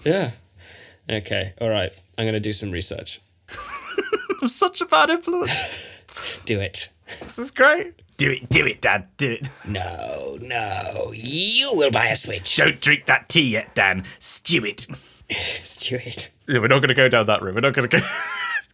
[0.05, 0.33] Yeah.
[1.11, 1.93] Okay, all right.
[2.17, 3.21] I'm going to do some research.
[4.43, 6.01] I'm such a bad influence.
[6.45, 6.89] Do it.
[7.21, 7.95] this is great.
[8.19, 9.09] Do it, do it, Dad.
[9.17, 9.49] Do it.
[9.67, 11.13] No, no.
[11.15, 12.57] You will buy a Switch.
[12.57, 14.05] Don't drink that tea yet, Dan.
[14.21, 14.87] Stew it.
[15.31, 16.31] Stuart.
[16.47, 17.55] Yeah, we're not going to go down that route.
[17.55, 18.07] We're not going to go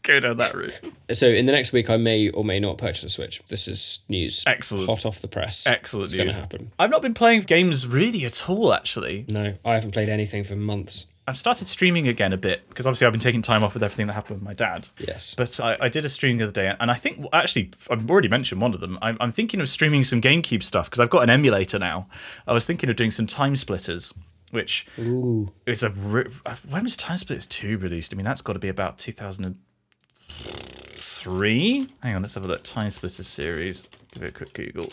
[0.09, 0.75] go down that route.
[1.12, 3.42] So, in the next week, I may or may not purchase a Switch.
[3.49, 4.42] This is news.
[4.47, 4.88] Excellent.
[4.88, 5.66] Hot off the press.
[5.66, 6.73] Excellent It's going to happen.
[6.79, 9.27] I've not been playing games really at all, actually.
[9.29, 11.07] No, I haven't played anything for months.
[11.29, 14.07] I've started streaming again a bit because obviously I've been taking time off with everything
[14.07, 14.88] that happened with my dad.
[14.99, 15.35] Yes.
[15.35, 18.29] But I, I did a stream the other day, and I think actually I've already
[18.29, 18.99] mentioned one of them.
[19.03, 22.09] I'm, I'm thinking of streaming some GameCube stuff because I've got an emulator now.
[22.47, 24.14] I was thinking of doing some Time Splitters,
[24.53, 25.53] which Ooh.
[25.66, 25.90] is a
[26.47, 28.14] uh, when was Time Splitters two released?
[28.14, 28.97] I mean that's got to be about
[30.38, 31.88] 2003.
[32.03, 32.62] Hang on, let's have a look.
[32.62, 33.88] Time Splitters series.
[34.12, 34.88] Give it a quick Google.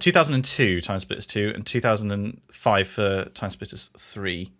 [0.00, 4.50] 2002 Time Splitters two, and 2005 for Time Splitters three.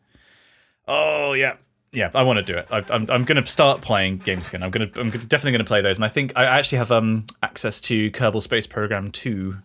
[0.87, 1.57] Oh yeah,
[1.93, 2.11] yeah.
[2.14, 2.67] I want to do it.
[2.71, 4.62] I, I'm I'm going to start playing games again.
[4.62, 6.93] I'm going to I'm definitely going to play those, and I think I actually have
[6.93, 9.59] um access to Kerbal Space Program two,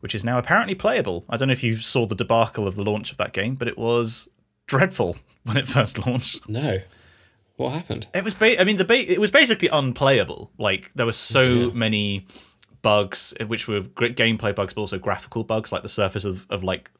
[0.00, 1.24] which is now apparently playable.
[1.28, 3.68] I don't know if you saw the debacle of the launch of that game, but
[3.68, 4.28] it was
[4.66, 6.48] dreadful when it first launched.
[6.48, 6.78] No.
[7.58, 8.06] What happened?
[8.14, 10.52] It was ba- I mean the ba- it was basically unplayable.
[10.58, 12.24] Like there were so many
[12.82, 16.46] bugs uh, which were great gameplay bugs but also graphical bugs like the surface of,
[16.50, 16.92] of like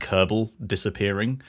[0.00, 1.40] Kerbal disappearing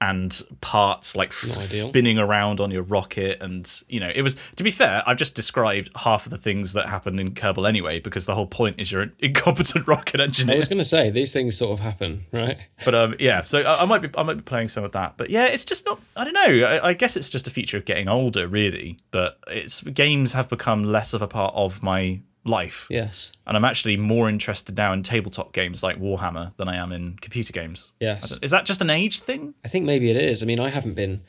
[0.00, 4.64] and parts like f- spinning around on your rocket and you know it was to
[4.64, 8.24] be fair I've just described half of the things that happened in Kerbal anyway because
[8.24, 11.32] the whole point is you're an incompetent rocket engineer I was going to say these
[11.32, 12.58] things sort of happen, right?
[12.84, 15.14] but um, yeah, so I, I might be I might be playing some of that.
[15.16, 16.00] But yeah, it's just not.
[16.16, 16.66] I don't know.
[16.66, 18.98] I, I guess it's just a feature of getting older, really.
[19.10, 23.32] But it's games have become less of a part of my life, Yes.
[23.46, 27.16] and I'm actually more interested now in tabletop games like Warhammer than I am in
[27.20, 27.90] computer games.
[28.00, 28.32] Yes.
[28.42, 29.54] Is that just an age thing?
[29.64, 30.42] I think maybe it is.
[30.42, 31.22] I mean, I haven't been,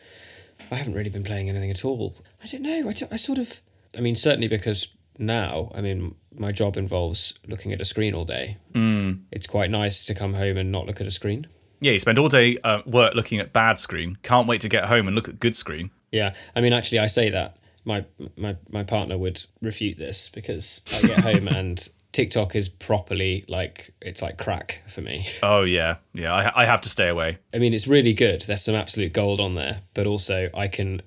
[0.72, 2.16] I haven't really been playing anything at all.
[2.44, 2.90] I don't know.
[2.90, 3.62] I, don't- I sort of,
[3.98, 8.26] I mean, certainly because now, I mean, my job involves looking at a screen all
[8.26, 8.58] day.
[8.74, 9.22] Mm.
[9.32, 11.48] It's quite nice to come home and not look at a screen.
[11.80, 14.18] Yeah, you spend all day uh, work looking at bad screen.
[14.24, 15.90] Can't wait to get home and look at good screen.
[16.12, 16.34] Yeah.
[16.56, 17.58] I mean, actually, I say that.
[17.84, 18.06] My,
[18.38, 23.94] my, my partner would refute this because I get home and TikTok is properly like,
[24.02, 25.28] it's like crack for me.
[25.42, 26.34] Oh yeah, yeah.
[26.34, 27.38] I, I have to stay away.
[27.54, 28.42] I mean, it's really good.
[28.42, 31.02] There's some absolute gold on there, but also I can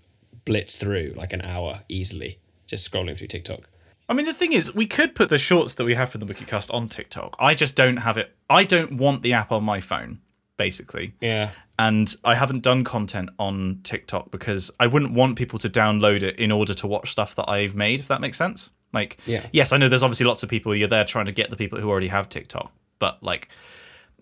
[0.45, 3.69] blitz through like an hour easily just scrolling through TikTok.
[4.09, 6.27] I mean, the thing is, we could put the shorts that we have for the
[6.27, 7.37] WikiCast on TikTok.
[7.39, 8.35] I just don't have it.
[8.51, 10.21] I don't want the app on my phone,
[10.57, 11.15] basically.
[11.21, 11.51] Yeah.
[11.79, 16.37] And I haven't done content on TikTok because I wouldn't want people to download it
[16.37, 18.71] in order to watch stuff that I've made, if that makes sense.
[18.93, 19.45] Like, Yeah.
[19.53, 21.81] yes, I know there's obviously lots of people, you're there trying to get the people
[21.81, 23.49] who already have TikTok, but like,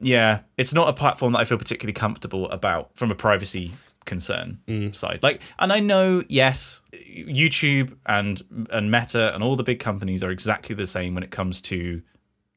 [0.00, 3.72] yeah, it's not a platform that I feel particularly comfortable about from a privacy
[4.04, 4.94] concern mm.
[4.94, 5.20] side.
[5.22, 10.30] Like, and I know, yes, YouTube and and Meta and all the big companies are
[10.30, 12.02] exactly the same when it comes to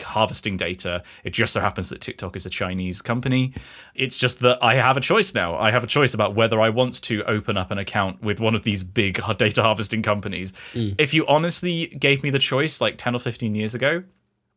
[0.01, 1.03] harvesting data.
[1.23, 3.53] It just so happens that TikTok is a Chinese company.
[3.93, 5.55] It's just that I have a choice now.
[5.55, 8.55] I have a choice about whether I want to open up an account with one
[8.55, 10.53] of these big data harvesting companies.
[10.73, 10.95] Mm.
[10.97, 14.03] If you honestly gave me the choice like 10 or 15 years ago,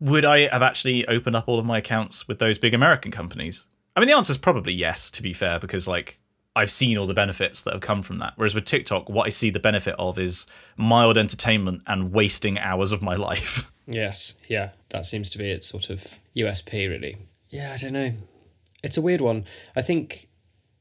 [0.00, 3.66] would I have actually opened up all of my accounts with those big American companies?
[3.96, 6.20] I mean, the answer is probably yes, to be fair, because like
[6.58, 8.32] I've seen all the benefits that have come from that.
[8.36, 12.92] Whereas with TikTok, what I see the benefit of is mild entertainment and wasting hours
[12.92, 13.70] of my life.
[13.86, 14.34] Yes.
[14.48, 14.70] Yeah.
[14.90, 17.16] That seems to be its sort of USP, really.
[17.48, 17.72] Yeah.
[17.72, 18.12] I don't know.
[18.82, 19.44] It's a weird one.
[19.76, 20.28] I think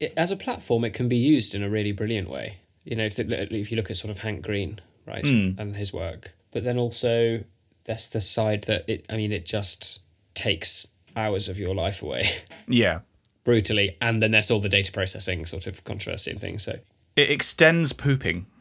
[0.00, 2.58] it, as a platform, it can be used in a really brilliant way.
[2.84, 5.50] You know, if, if you look at sort of Hank Green, right, hmm.
[5.58, 7.44] and his work, but then also
[7.84, 9.04] that's the side that it.
[9.10, 10.00] I mean, it just
[10.34, 10.86] takes
[11.16, 12.28] hours of your life away.
[12.68, 13.00] yeah.
[13.48, 16.62] Brutally, and then there's all the data processing sort of controversy and things.
[16.64, 16.78] So,
[17.16, 18.44] It extends pooping.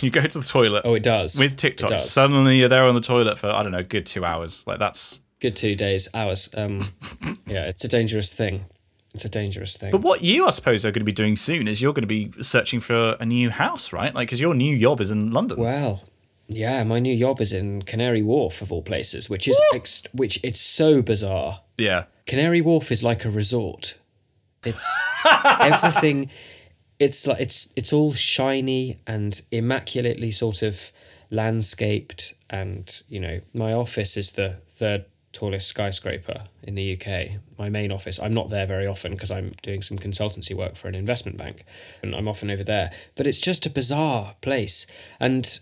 [0.00, 1.90] You go to the toilet oh, it does with TikTok.
[1.90, 2.10] does.
[2.10, 4.64] Suddenly you're there on the toilet for, I don't know, good two hours.
[4.66, 5.20] Like that's.
[5.38, 6.50] Good two days, hours.
[6.56, 6.80] Um,
[7.46, 8.64] yeah, it's a dangerous thing.
[9.14, 9.92] It's a dangerous thing.
[9.92, 12.08] But what you, I suppose, are going to be doing soon is you're going to
[12.08, 14.12] be searching for a new house, right?
[14.12, 15.58] Like, because your new job is in London.
[15.60, 16.02] well,
[16.48, 20.40] yeah, my new job is in Canary Wharf of all places, which is ex- which
[20.42, 21.60] it's so bizarre.
[21.76, 22.04] yeah.
[22.26, 23.96] Canary Wharf is like a resort.
[24.68, 25.00] It's
[25.60, 26.30] everything.
[26.98, 30.90] It's like it's it's all shiny and immaculately sort of
[31.30, 37.40] landscaped, and you know my office is the third tallest skyscraper in the UK.
[37.58, 38.18] My main office.
[38.18, 41.64] I'm not there very often because I'm doing some consultancy work for an investment bank,
[42.02, 42.90] and I'm often over there.
[43.14, 44.86] But it's just a bizarre place,
[45.20, 45.58] and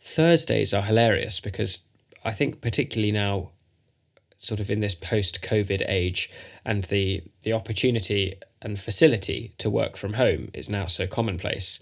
[0.00, 1.80] Thursdays are hilarious because
[2.24, 3.50] I think particularly now
[4.38, 6.30] sort of in this post COVID age
[6.64, 11.80] and the the opportunity and facility to work from home is now so commonplace.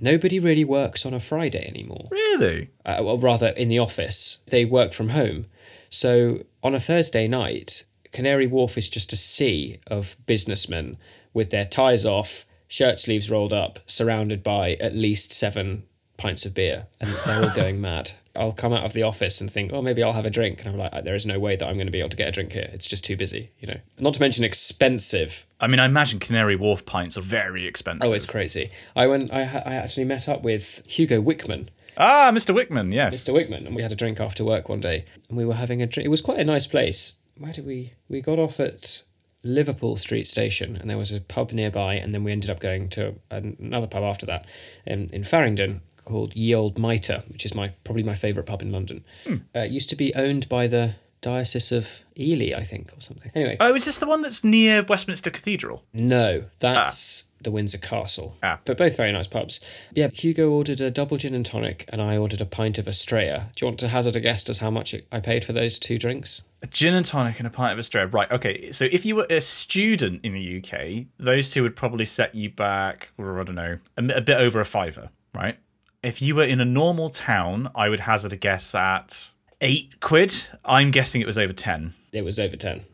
[0.00, 2.08] Nobody really works on a Friday anymore.
[2.10, 2.70] Really?
[2.84, 5.46] Uh, well, rather in the office, they work from home.
[5.88, 10.96] So on a Thursday night, Canary Wharf is just a sea of businessmen
[11.32, 15.84] with their ties off, shirt sleeves rolled up, surrounded by at least seven
[16.16, 18.12] pints of beer and they're all going mad.
[18.36, 20.60] I'll come out of the office and think, oh, maybe I'll have a drink.
[20.60, 22.28] And I'm like, there is no way that I'm going to be able to get
[22.28, 22.68] a drink here.
[22.72, 23.78] It's just too busy, you know.
[23.98, 25.46] Not to mention expensive.
[25.60, 28.10] I mean, I imagine Canary Wharf pints are very expensive.
[28.10, 28.70] Oh, it's crazy.
[28.94, 29.32] I went.
[29.32, 32.54] I, I actually met up with Hugo Wickman, ah, Mr.
[32.54, 32.92] Wickman.
[32.92, 33.24] Yes.
[33.24, 33.34] Mr.
[33.34, 35.86] Wickman, and we had a drink after work one day, and we were having a
[35.86, 36.06] drink.
[36.06, 37.14] It was quite a nice place.
[37.38, 37.92] Where did we?
[38.08, 39.02] We got off at
[39.42, 42.88] Liverpool Street Station, and there was a pub nearby, and then we ended up going
[42.90, 44.46] to another pub after that,
[44.90, 48.72] um, in Farringdon called Ye Olde Mitre, which is my probably my favourite pub in
[48.72, 49.04] London.
[49.28, 53.30] Uh, it used to be owned by the Diocese of Ely, I think, or something.
[53.34, 55.82] Anyway, Oh, is this the one that's near Westminster Cathedral?
[55.92, 58.36] no, that's the Windsor Castle.
[58.42, 58.58] Ah.
[58.64, 59.60] But both very nice pubs.
[59.94, 63.50] Yeah, Hugo ordered a double gin and tonic, and I ordered a pint of Estrella.
[63.54, 65.98] Do you want to hazard a guess as how much I paid for those two
[65.98, 66.42] drinks?
[66.62, 68.08] A gin and tonic and a pint of Estrella.
[68.08, 68.30] Right.
[68.30, 68.70] Okay.
[68.72, 72.50] So if you were a student in the UK, those two would probably set you
[72.50, 75.58] back, or I don't know, a, a bit over a fiver, right?
[76.06, 80.32] If you were in a normal town, I would hazard a guess at eight quid.
[80.64, 81.94] I'm guessing it was over ten.
[82.12, 82.84] It was over 10.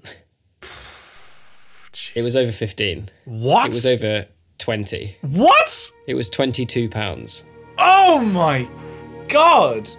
[2.15, 3.11] it was over 15.
[3.27, 3.67] What?
[3.67, 4.25] It was over
[4.57, 5.17] 20.
[5.21, 5.93] what?
[6.09, 7.45] It was 22 pounds.
[7.77, 8.67] Oh my
[9.29, 9.91] god!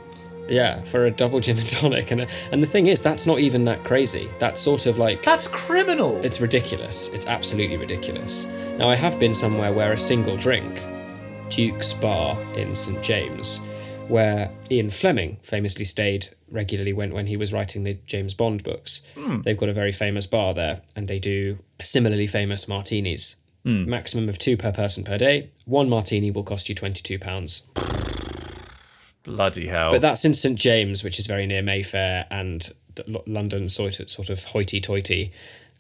[0.50, 2.10] Yeah, for a double gin and tonic.
[2.10, 4.28] And, and the thing is, that's not even that crazy.
[4.40, 5.22] That's sort of like.
[5.22, 6.18] That's criminal.
[6.26, 7.10] It's ridiculous.
[7.10, 8.48] It's absolutely ridiculous.
[8.80, 10.82] Now, I have been somewhere where a single drink,
[11.50, 13.60] Duke's Bar in St James,
[14.08, 19.02] where Ian Fleming famously stayed regularly when, when he was writing the James Bond books.
[19.16, 19.42] Hmm.
[19.42, 23.36] They've got a very famous bar there, and they do similarly famous martinis.
[23.64, 23.90] Hmm.
[23.90, 25.50] Maximum of two per person per day.
[25.66, 27.62] One martini will cost you £22.
[29.24, 29.92] Bloody hell.
[29.92, 32.70] But that's in St James, which is very near Mayfair and
[33.26, 35.32] London sort of sort of hoity-toity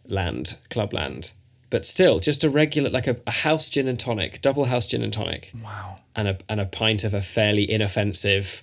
[0.07, 1.33] land, clubland.
[1.73, 5.01] But still, just a regular like a, a house gin and tonic, double house gin
[5.01, 5.51] and tonic.
[5.63, 5.97] wow.
[6.15, 8.61] And a and a pint of a fairly inoffensive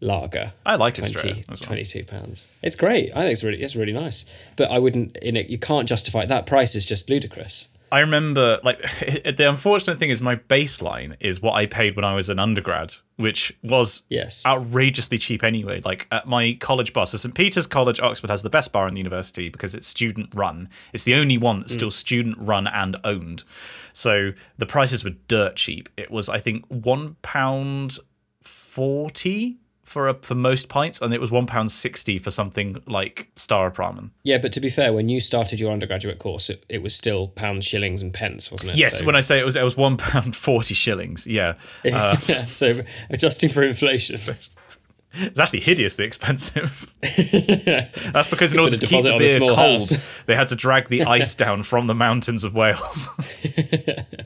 [0.00, 0.52] lager.
[0.66, 1.68] I like 20, Estrella as well.
[1.68, 2.48] 22 pounds.
[2.60, 3.16] It's great.
[3.16, 4.26] I think it's really it's really nice.
[4.56, 6.28] But I wouldn't in it you can't justify it.
[6.28, 7.70] that price is just ludicrous.
[7.92, 8.80] I remember, like,
[9.36, 12.94] the unfortunate thing is my baseline is what I paid when I was an undergrad,
[13.16, 14.46] which was Yes.
[14.46, 15.80] outrageously cheap anyway.
[15.84, 17.34] Like, at my college bar, so St.
[17.34, 20.68] Peter's College, Oxford, has the best bar in the university because it's student run.
[20.92, 21.76] It's the only one that's mm.
[21.76, 23.44] still student run and owned.
[23.92, 25.88] So the prices were dirt cheap.
[25.96, 29.56] It was, I think, £1.40
[29.90, 34.10] for a, for most pints, and it was £1.60 for something like Staropramen.
[34.22, 37.26] Yeah, but to be fair, when you started your undergraduate course, it, it was still
[37.26, 38.76] pounds, shillings, and pence, wasn't it?
[38.76, 41.26] Yes, So- when I say it was, it was one pound forty shillings.
[41.26, 44.20] Yeah, uh, yeah, so adjusting for inflation.
[45.14, 46.94] it's actually hideously expensive.
[48.12, 49.92] That's because in order to keep the beer cold, house.
[50.26, 53.08] they had to drag the ice down from the mountains of Wales.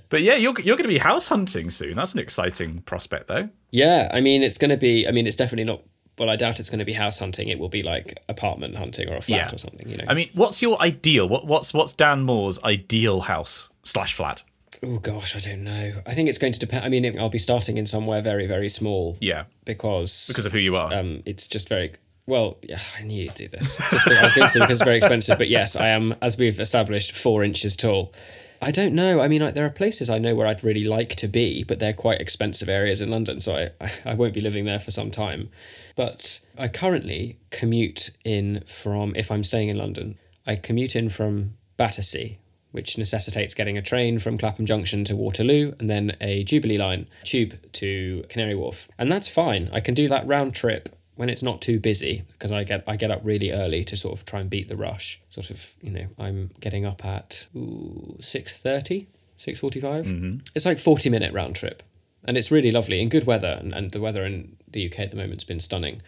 [0.08, 1.96] but yeah, you're you're going to be house hunting soon.
[1.96, 3.48] That's an exciting prospect, though.
[3.70, 5.08] Yeah, I mean, it's going to be.
[5.08, 5.82] I mean, it's definitely not.
[6.16, 7.48] Well, I doubt it's going to be house hunting.
[7.48, 9.54] It will be like apartment hunting or a flat Yeah.
[9.54, 9.88] or something.
[9.88, 10.04] You know.
[10.06, 11.28] I mean, what's your ideal?
[11.28, 14.44] What what's what's Dan Maw's ideal house slash flat?
[14.82, 15.92] Oh gosh, I don't know.
[16.06, 16.84] I think it's going to depend.
[16.84, 20.52] I mean, it, I'll be starting in somewhere very, very small Yeah, because because of
[20.52, 20.92] who you are.
[20.92, 21.92] um, it's just very.
[22.26, 23.76] Well, yeah, I knew you'd do this.
[23.90, 26.14] Just because, I was going to say because it's very expensive, but yes, I am,
[26.22, 28.14] as we've established, four inches tall.
[28.62, 29.20] I don't know.
[29.20, 31.80] I mean, like, there are places I know where I'd really like to be, but
[31.80, 34.90] they're quite expensive areas in London, so I, I, I won't be living there for
[34.90, 35.50] some time.
[35.96, 41.58] But I currently commute in from, if I'm staying in London, I commute in from
[41.76, 42.38] Battersea,
[42.74, 47.06] which necessitates getting a train from Clapham Junction to Waterloo and then a Jubilee line
[47.22, 48.88] tube to Canary Wharf.
[48.98, 49.70] And that's fine.
[49.72, 52.96] I can do that round trip when it's not too busy because I get I
[52.96, 55.20] get up really early to sort of try and beat the rush.
[55.30, 59.06] Sort of, you know, I'm getting up at ooh, 6.30,
[59.38, 60.04] 6.45.
[60.04, 60.38] Mm-hmm.
[60.56, 61.84] It's like 40 minute round trip.
[62.24, 65.10] And it's really lovely in good weather and, and the weather in the UK at
[65.10, 66.02] the moment's been stunning.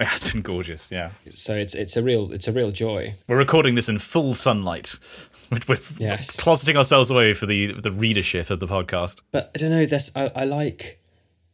[0.00, 0.90] It has been gorgeous.
[0.90, 3.14] Yeah, So it's it's a real it's a real joy.
[3.28, 4.98] we're recording this in full sunlight.
[5.50, 6.36] We're, we're Yes.
[6.40, 9.20] closeting ourselves away for the the readership of the podcast.
[9.32, 9.84] But I don't know.
[9.86, 10.98] This I, I like.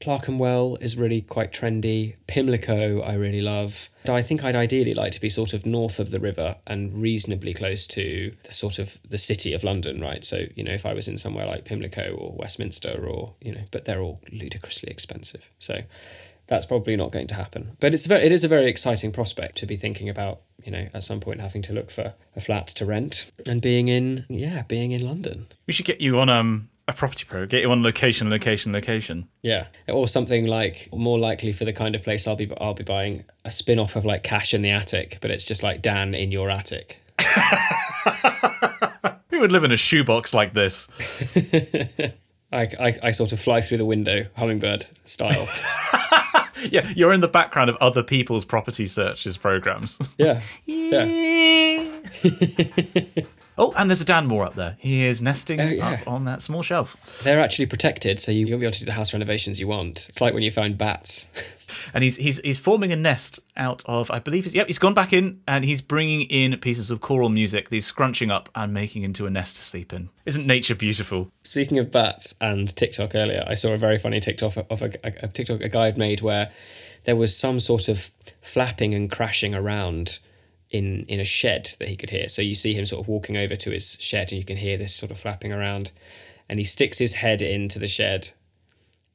[0.03, 2.17] Clerkenwell is really quite trendy.
[2.27, 3.89] Pimlico I really love.
[4.07, 7.55] I think I'd ideally like to be sort of north of the river and reasonably
[7.55, 10.23] close to the sort of the city of London, right?
[10.23, 13.63] So you know, if I was in somewhere like Pimlico or Westminster or you know,
[13.71, 15.49] but they're all ludicrously expensive.
[15.59, 15.81] So
[16.47, 17.77] that's probably not going to happen.
[17.81, 20.41] But it's very, it is a very exciting prospect to be thinking about.
[20.65, 23.87] You know, at some point having to look for a flat to rent and being
[23.87, 25.47] in yeah, being in London.
[25.69, 27.47] We should get you on um a property pro.
[27.47, 29.29] Get you on location, location, location.
[29.43, 32.85] Yeah, or something like more likely for the kind of place I'll be I'll be
[32.85, 36.15] buying a spin off of like Cash in the Attic, but it's just like Dan
[36.15, 37.01] in your attic.
[39.31, 40.89] Who would live in a shoebox like this?
[42.53, 45.33] I, I, I sort of fly through the window, hummingbird style.
[46.71, 49.99] Yeah, you're in the background of other people's property searches programs.
[50.19, 50.41] yeah.
[50.67, 51.05] Yeah.
[53.59, 54.77] oh, and there's a Dan Maw up there.
[54.79, 55.89] He is nesting Oh, yeah.
[56.01, 56.97] up on that small shelf.
[57.25, 60.09] They're actually protected, so you won't be able to do the house renovations you want.
[60.09, 61.27] It's like when you find bats.
[61.93, 64.95] And he's he's he's forming a nest out of I believe it's yep, he's gone
[64.95, 67.71] back in and he's bringing in pieces of choral music.
[67.71, 70.09] These scrunching up and making into a nest to sleep in.
[70.27, 71.33] Isn't nature beautiful?
[71.43, 75.13] Speaking of bats and TikTok earlier, I saw a very funny TikTok of a, a,
[75.25, 76.51] a TikTok a guy had made where
[77.03, 80.21] there was some sort of flapping and crashing around
[80.71, 82.29] in in a shed that he could hear.
[82.29, 84.77] So you see him sort of walking over to his shed and you can hear
[84.77, 85.91] this sort of flapping around,
[86.49, 88.31] and he sticks his head into the shed.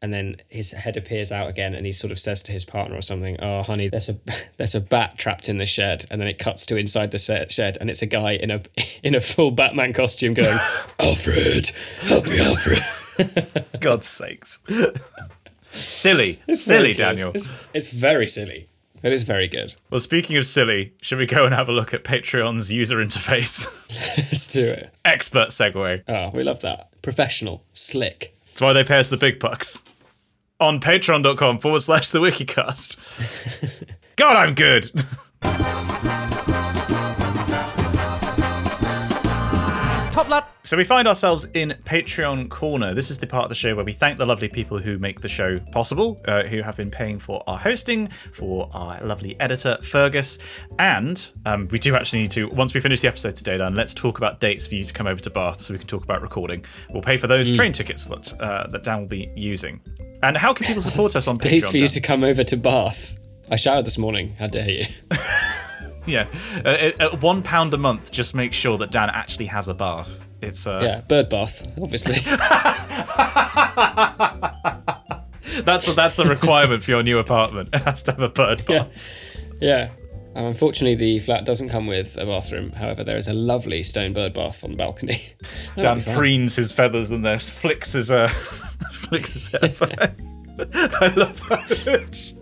[0.04, 2.98] And then his head appears out again, and he sort of says to his partner
[2.98, 4.18] or something, "Oh, honey, there's a
[4.58, 7.52] there's a bat trapped in the shed." And then it cuts to inside the set-
[7.52, 8.64] shed, and it's a guy in a
[9.04, 10.58] in a full Batman costume going,
[11.00, 12.80] "Alfred, help me, Alfred."
[13.80, 14.58] God's sakes.
[15.74, 16.40] silly.
[16.48, 16.98] Very silly, good.
[16.98, 17.32] Daniel.
[17.36, 18.70] It's, it's very silly.
[19.04, 19.74] It is very good.
[19.90, 23.66] Well, speaking of silly, should we go and have a look at Patreon's user interface?
[24.32, 24.94] Let's do it.
[25.06, 26.04] Expert segue.
[26.08, 26.90] Oh, we love that.
[27.02, 28.36] Professional, slick.
[28.50, 29.82] That's why they pay us the big bucks.
[30.60, 32.98] On patreon.com forward slash the wikicast.
[34.16, 34.92] God, I'm good.
[40.32, 40.52] Top lad.
[40.64, 42.94] So we find ourselves in Patreon Corner.
[42.94, 45.20] This is the part of the show where we thank the lovely people who make
[45.20, 49.78] the show possible, uh, who have been paying for our hosting, for our lovely editor,
[49.82, 50.38] Fergus.
[50.80, 53.94] And um, we do actually need to, once we finish the episode today, Dan, let's
[53.94, 56.22] talk about dates for you to come over to Bath so we can talk about
[56.22, 56.64] recording.
[56.92, 59.82] We'll pay for those train tickets that, uh, that Dan will be using.
[60.24, 61.50] And how can people support us on Patreon?
[61.50, 61.90] Days for you Dan?
[61.92, 63.18] to come over to Bath.
[63.50, 64.36] I showered this morning.
[64.38, 64.86] How dare you?
[66.08, 66.26] Yeah,
[66.66, 69.74] uh, at- at one pound a month, just make sure that Dan actually has a
[69.74, 70.26] bath.
[70.42, 72.16] It's uh, Yeah, bird bath, obviously.
[75.64, 77.70] that's a, that's a requirement for your new apartment.
[77.74, 78.88] It has to have a bird bath.
[79.60, 79.92] yeah.
[80.34, 82.72] Um, unfortunately, the flat doesn't come with a bathroom.
[82.72, 85.22] However, there is a lovely stone bird bath on the balcony.
[85.80, 89.60] Dan preens his feathers and there flicks his uh, flicks his hair.
[91.02, 92.34] I love that.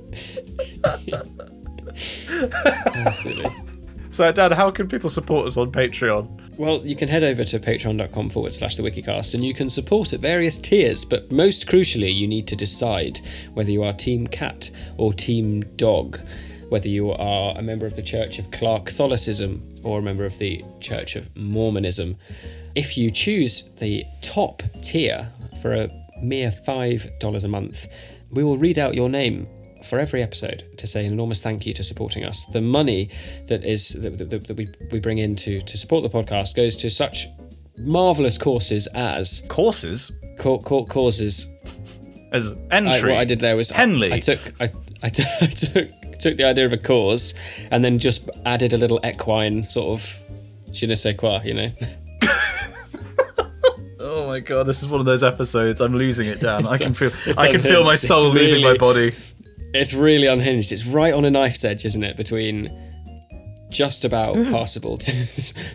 [3.11, 3.47] Silly.
[4.11, 6.57] So, Dan, how can people support us on Patreon?
[6.57, 10.13] Well, you can head over to patreon.com forward slash the wikicast and you can support
[10.13, 13.19] at various tiers, but most crucially, you need to decide
[13.53, 16.19] whether you are Team Cat or Team Dog,
[16.69, 20.37] whether you are a member of the Church of Clark Catholicism or a member of
[20.39, 22.17] the Church of Mormonism.
[22.73, 25.29] If you choose the top tier
[25.61, 27.87] for a mere $5 a month,
[28.31, 29.47] we will read out your name
[29.83, 32.45] for every episode to say an enormous thank you to supporting us.
[32.45, 33.09] The money
[33.47, 36.75] that is that, that, that we, we bring in to, to support the podcast goes
[36.77, 37.27] to such
[37.77, 41.47] marvelous courses as Courses ca- ca- causes.
[42.31, 43.11] as I, entry.
[43.11, 44.13] what I did there was I- Henley.
[44.13, 44.69] I, took I,
[45.03, 47.33] I, t- I took took the idea of a cause
[47.71, 50.19] and then just added a little equine sort of
[50.73, 51.69] je ne sais quoi, you know.
[54.01, 55.81] Oh my god, this is one of those episodes.
[55.81, 56.65] I'm losing it, Dan.
[56.67, 59.13] I can feel I can feel my soul leaving my body.
[59.73, 60.71] It's really unhinged.
[60.71, 62.17] It's right on a knife's edge, isn't it?
[62.17, 62.71] Between
[63.69, 65.11] just about passable to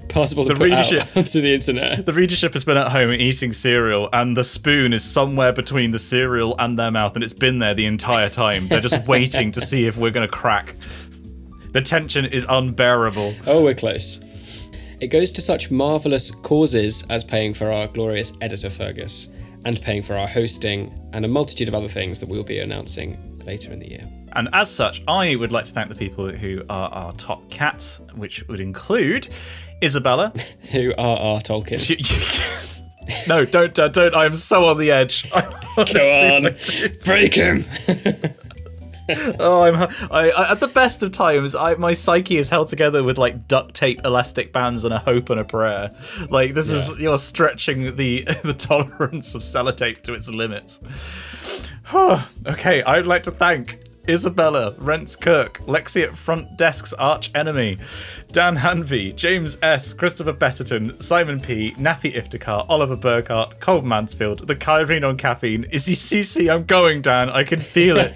[0.09, 2.05] passable to The put readership- out onto the internet.
[2.05, 5.99] The readership has been at home eating cereal, and the spoon is somewhere between the
[5.99, 8.66] cereal and their mouth, and it's been there the entire time.
[8.68, 10.74] They're just waiting to see if we're going to crack.
[11.72, 13.34] The tension is unbearable.
[13.47, 14.20] Oh, we're close.
[15.01, 19.28] It goes to such marvellous causes as paying for our glorious editor Fergus,
[19.64, 23.30] and paying for our hosting, and a multitude of other things that we'll be announcing
[23.45, 24.09] later in the year.
[24.32, 28.01] And as such, I would like to thank the people who are our top cats,
[28.14, 29.28] which would include
[29.82, 30.32] Isabella.
[30.72, 31.78] Who are our Tolkien?
[31.78, 32.82] She-
[33.28, 34.14] no, don't, uh, don't.
[34.14, 35.30] I am so on the edge.
[35.76, 36.57] Go on,
[37.05, 37.64] break him.
[39.38, 39.76] Oh, I'm.
[40.11, 43.47] I, I at the best of times, I my psyche is held together with like
[43.47, 45.90] duct tape, elastic bands, and a hope and a prayer.
[46.30, 50.80] Like this is you're stretching the the tolerance of sellotape to its limits.
[52.47, 57.78] Okay, I'd like to thank Isabella, Rents Kirk, Lexi at Front Desk's arch enemy,
[58.32, 64.57] Dan Hanvey, James S, Christopher Betterton, Simon P, Nafi Iftikhar, Oliver Burkhart, Cole Mansfield, the
[64.57, 67.30] Kyrene on caffeine, Izzy CC, I'm going, Dan.
[67.30, 68.12] I can feel it.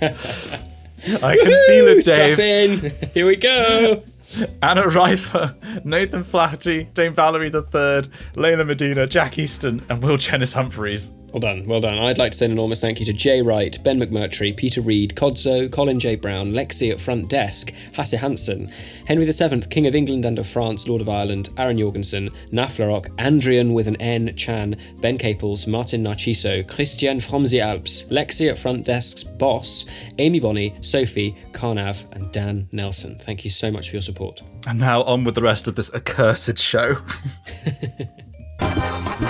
[1.23, 2.37] I can feel it, Dave.
[2.37, 3.11] Strap in.
[3.15, 4.03] Here we go.
[4.63, 8.03] Anna Reifer, Nathan Flaherty, Dame Valerie III,
[8.35, 11.11] Layla Medina, Jack Easton, and Will Jennings Humphreys.
[11.33, 11.99] Well done, well done.
[11.99, 15.15] I'd like to say an enormous thank you to Jay Wright, Ben McMurtry, Peter Reed,
[15.15, 16.17] Codzo, Colin J.
[16.17, 18.71] Brown, Lexi at Front Desk, Hasse Hansen,
[19.07, 23.75] Henry VII, King of England and of France, Lord of Ireland, Aaron Jorgensen, Naflarok, Andrian
[23.75, 28.87] with an N, Chan, Ben Caples, Martin Narciso, Christian from the Alps, Lexi at Front
[28.87, 29.85] Desk's Boss,
[30.17, 33.19] Amy Bonney, Sophie, Carnav, and Dan Nelson.
[33.19, 34.43] Thank you so much for your support.
[34.67, 37.03] And now on with the rest of this accursed show.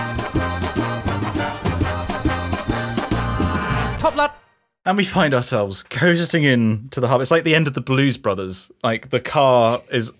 [4.18, 4.32] Lad.
[4.84, 7.20] And we find ourselves coasting in to the hub.
[7.20, 8.70] It's like the end of the Blues Brothers.
[8.82, 10.12] Like the car is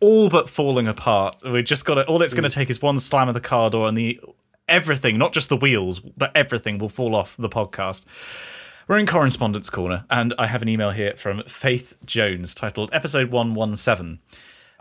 [0.00, 1.42] all but falling apart.
[1.44, 2.06] We just got it.
[2.06, 4.20] all it's going to take is one slam of the car door, and the
[4.68, 8.04] everything, not just the wheels, but everything will fall off the podcast.
[8.86, 13.30] We're in Correspondence Corner, and I have an email here from Faith Jones titled Episode
[13.30, 14.18] 117.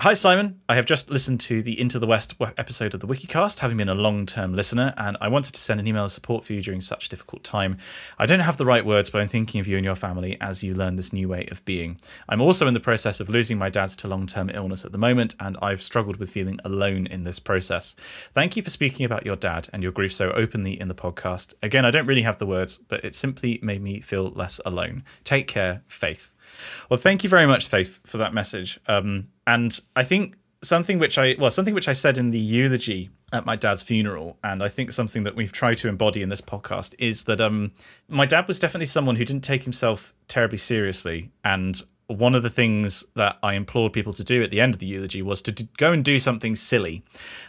[0.02, 0.62] Hi, Simon.
[0.70, 3.90] I have just listened to the Into the West episode of the Wikicast, having been
[3.90, 6.62] a long term listener, and I wanted to send an email of support for you
[6.62, 7.78] during such a difficult time.
[8.20, 10.64] I don't have the right words, but I'm thinking of you and your family as
[10.64, 11.98] you learn this new way of being.
[12.30, 15.00] I'm also in the process of losing my dad to long term illness at the
[15.00, 17.96] moment, and I've struggled with feeling alone in this process.
[18.36, 21.56] Thank you for speaking about your dad and your grief so openly in the podcast.
[21.64, 25.04] Again, I don't really have the words, but it simply made me feel less alone.
[25.24, 26.36] Take care, Faith.
[26.88, 28.80] Well, thank you very much, Faith, for that message.
[28.88, 33.10] Um, and I think something which I well, something which I said in the eulogy
[33.34, 36.42] at my dad's funeral, and I think something that we've tried to embody in this
[36.42, 37.72] podcast is that um,
[38.08, 42.50] my dad was definitely someone who didn't take himself terribly seriously, and one of the
[42.50, 45.52] things that I implored people to do at the end of the eulogy was to
[45.52, 47.04] do, go and do something silly.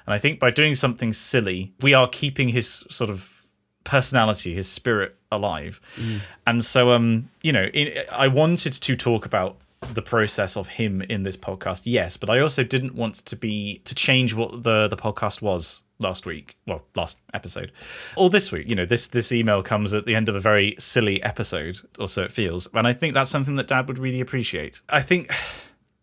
[0.05, 3.47] And I think by doing something silly, we are keeping his sort of
[3.85, 5.81] personality, his spirit alive.
[5.97, 6.21] Mm.
[6.47, 11.03] And so, um, you know, in, I wanted to talk about the process of him
[11.03, 14.89] in this podcast, yes, but I also didn't want to be to change what the
[14.89, 17.73] the podcast was last week, well, last episode,
[18.17, 18.69] or this week.
[18.69, 22.09] You know, this this email comes at the end of a very silly episode, or
[22.09, 24.83] so it feels, and I think that's something that Dad would really appreciate.
[24.89, 25.33] I think.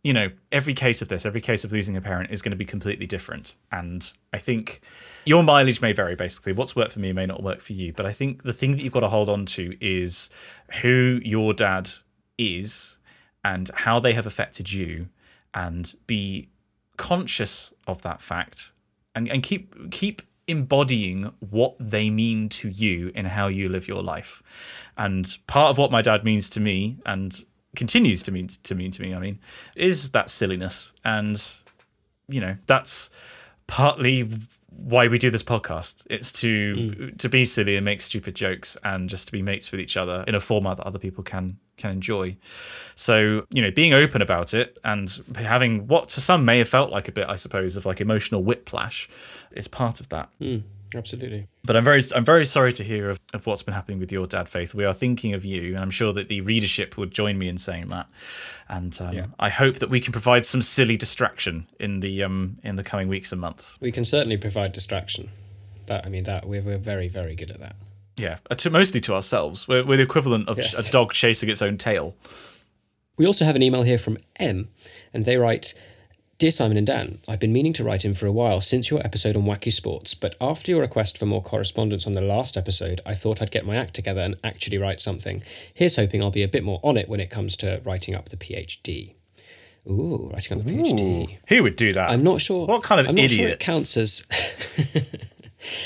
[0.03, 2.55] You know, every case of this, every case of losing a parent is going to
[2.55, 3.55] be completely different.
[3.71, 4.81] And I think
[5.25, 6.53] your mileage may vary, basically.
[6.53, 7.91] What's worked for me may not work for you.
[7.91, 10.29] But I think the thing that you've got to hold on to is
[10.83, 11.89] who your dad
[12.37, 12.99] is
[13.45, 15.07] and how they have affected you
[15.53, 16.49] and be
[16.97, 18.73] conscious of that fact
[19.13, 24.01] and, and keep keep embodying what they mean to you in how you live your
[24.01, 24.41] life.
[24.97, 28.89] And part of what my dad means to me and continues to mean to mean
[28.91, 29.39] to me, I mean,
[29.75, 30.93] is that silliness.
[31.05, 31.39] And
[32.27, 33.11] you know, that's
[33.67, 34.27] partly
[34.69, 36.05] why we do this podcast.
[36.09, 37.17] It's to mm.
[37.19, 40.23] to be silly and make stupid jokes and just to be mates with each other
[40.27, 42.37] in a format that other people can can enjoy.
[42.95, 46.91] So, you know, being open about it and having what to some may have felt
[46.91, 49.09] like a bit, I suppose, of like emotional whiplash
[49.51, 50.29] is part of that.
[50.39, 50.63] Mm.
[50.93, 51.47] Absolutely.
[51.63, 54.27] But I'm very I'm very sorry to hear of, of what's been happening with your
[54.27, 54.73] dad, Faith.
[54.73, 57.57] We are thinking of you, and I'm sure that the readership would join me in
[57.57, 58.07] saying that.
[58.69, 59.25] And um, yeah.
[59.39, 63.07] I hope that we can provide some silly distraction in the um in the coming
[63.07, 63.77] weeks and months.
[63.81, 65.29] We can certainly provide distraction.
[65.87, 67.75] That I mean that we're we're very very good at that.
[68.17, 69.67] Yeah, uh, to, mostly to ourselves.
[69.67, 70.87] We're, we're the equivalent of yes.
[70.87, 72.15] a dog chasing its own tail.
[73.17, 74.69] We also have an email here from M,
[75.13, 75.73] and they write.
[76.37, 78.99] Dear Simon and Dan, I've been meaning to write in for a while since your
[78.99, 82.99] episode on wacky sports, but after your request for more correspondence on the last episode,
[83.05, 85.41] I thought I'd get my act together and actually write something.
[85.73, 88.27] Here's hoping I'll be a bit more on it when it comes to writing up
[88.27, 89.13] the PhD.
[89.87, 91.37] Ooh, writing on the PhD.
[91.47, 92.09] Who would do that?
[92.09, 92.67] I'm not sure.
[92.67, 93.31] What kind of I'm idiot?
[93.31, 94.25] Not sure it counts as.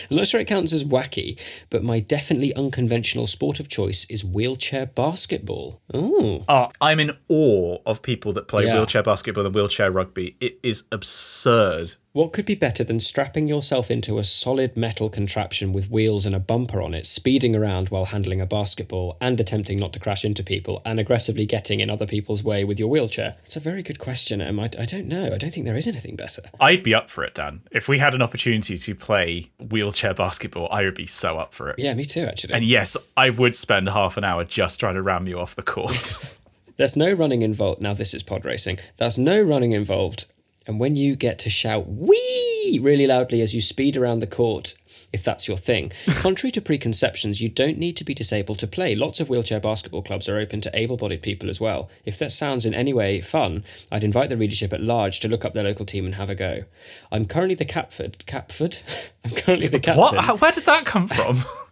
[0.09, 4.23] I'm not sure it counts as wacky, but my definitely unconventional sport of choice is
[4.23, 5.81] wheelchair basketball.
[5.95, 6.43] Ooh.
[6.47, 8.75] Oh, I'm in awe of people that play yeah.
[8.75, 10.35] wheelchair basketball and wheelchair rugby.
[10.39, 15.71] It is absurd what could be better than strapping yourself into a solid metal contraption
[15.71, 19.77] with wheels and a bumper on it, speeding around while handling a basketball and attempting
[19.77, 23.35] not to crash into people and aggressively getting in other people's way with your wheelchair?
[23.45, 24.41] It's a very good question.
[24.41, 25.25] Um, I, I don't know.
[25.31, 26.41] I don't think there is anything better.
[26.59, 27.61] I'd be up for it, Dan.
[27.71, 31.69] If we had an opportunity to play wheelchair basketball, I would be so up for
[31.69, 31.77] it.
[31.77, 32.55] Yeah, me too, actually.
[32.55, 35.61] And yes, I would spend half an hour just trying to ram you off the
[35.61, 36.39] court.
[36.77, 37.83] There's no running involved.
[37.83, 38.79] Now, this is pod racing.
[38.97, 40.25] There's no running involved
[40.69, 44.75] and when you get to shout wee really loudly as you speed around the court,
[45.11, 45.91] if that's your thing.
[46.09, 48.93] Contrary to preconceptions, you don't need to be disabled to play.
[48.93, 51.89] Lots of wheelchair basketball clubs are open to able bodied people as well.
[52.05, 55.43] If that sounds in any way fun, I'd invite the readership at large to look
[55.43, 56.65] up their local team and have a go.
[57.11, 58.23] I'm currently the Capford.
[58.27, 58.83] Capford?
[59.25, 60.17] I'm currently the captain.
[60.17, 60.39] What?
[60.39, 61.39] Where did that come from?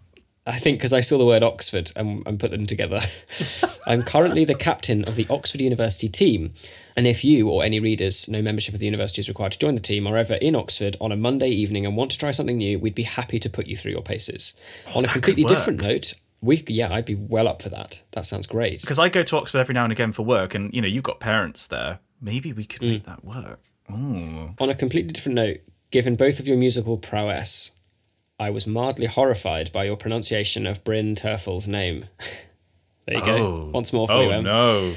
[0.48, 3.02] I think because I saw the word Oxford and, and put them together.
[3.86, 6.54] I'm currently the captain of the Oxford University team.
[6.96, 9.76] And if you or any readers know membership of the university is required to join
[9.76, 12.58] the team are ever in Oxford on a Monday evening and want to try something
[12.58, 14.54] new, we'd be happy to put you through your paces.
[14.88, 18.02] Oh, on a completely different note, we yeah, I'd be well up for that.
[18.12, 18.82] That sounds great.
[18.82, 21.04] Because I go to Oxford every now and again for work, and you know you've
[21.04, 22.00] got parents there.
[22.22, 22.92] Maybe we could mm.
[22.92, 23.60] make that work.
[23.92, 24.52] Ooh.
[24.60, 25.58] On a completely different note,
[25.92, 27.72] given both of your musical prowess,
[28.40, 32.06] I was mildly horrified by your pronunciation of Bryn Terfel's name.
[33.08, 33.38] there you go.
[33.38, 33.72] Oh.
[33.74, 34.44] Once more for Oh you, Em.
[34.44, 34.94] no!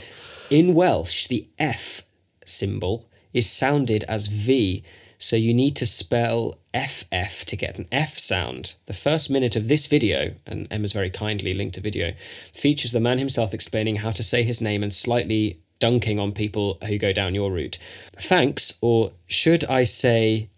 [0.51, 2.03] In Welsh, the F
[2.45, 4.82] symbol is sounded as V,
[5.16, 8.74] so you need to spell FF to get an F sound.
[8.86, 12.12] The first minute of this video, and Emma's very kindly linked a video,
[12.53, 16.78] features the man himself explaining how to say his name and slightly dunking on people
[16.86, 17.78] who go down your route.
[18.16, 20.51] Thanks, or should I say,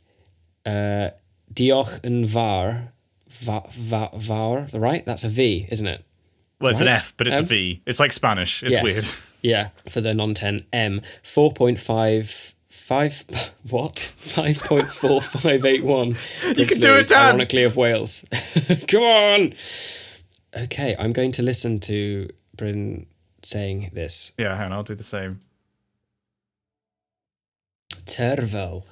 [0.66, 1.10] uh,
[1.52, 2.88] Diolch yn Var,
[3.42, 5.04] va, va, fawr, right?
[5.04, 6.02] That's a V, isn't it?
[6.60, 7.82] Well, it's an F, but it's Um, a V.
[7.86, 8.62] It's like Spanish.
[8.62, 8.82] It's Yes.
[8.84, 9.04] weird.
[9.44, 11.00] Yeah, for the non 10 M.
[11.24, 13.50] 4.55.
[13.70, 13.96] What?
[13.96, 16.54] 5.4581.
[16.58, 17.26] You can do it, Dan.
[17.30, 18.24] Ironically, of Wales.
[18.86, 19.54] Come on!
[20.56, 23.06] Okay, I'm going to listen to Bryn
[23.42, 24.30] saying this.
[24.38, 25.40] Yeah, hang on, I'll do the same.
[28.06, 28.84] Tervel.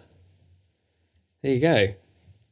[1.43, 1.95] There you go.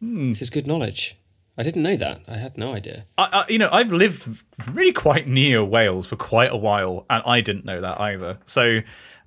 [0.01, 0.29] Hmm.
[0.31, 1.17] This is good knowledge.
[1.57, 2.21] I didn't know that.
[2.29, 3.07] I had no idea.
[3.17, 7.23] I, I, you know, I've lived really quite near Wales for quite a while, and
[7.27, 8.39] I didn't know that either.
[8.45, 8.81] So,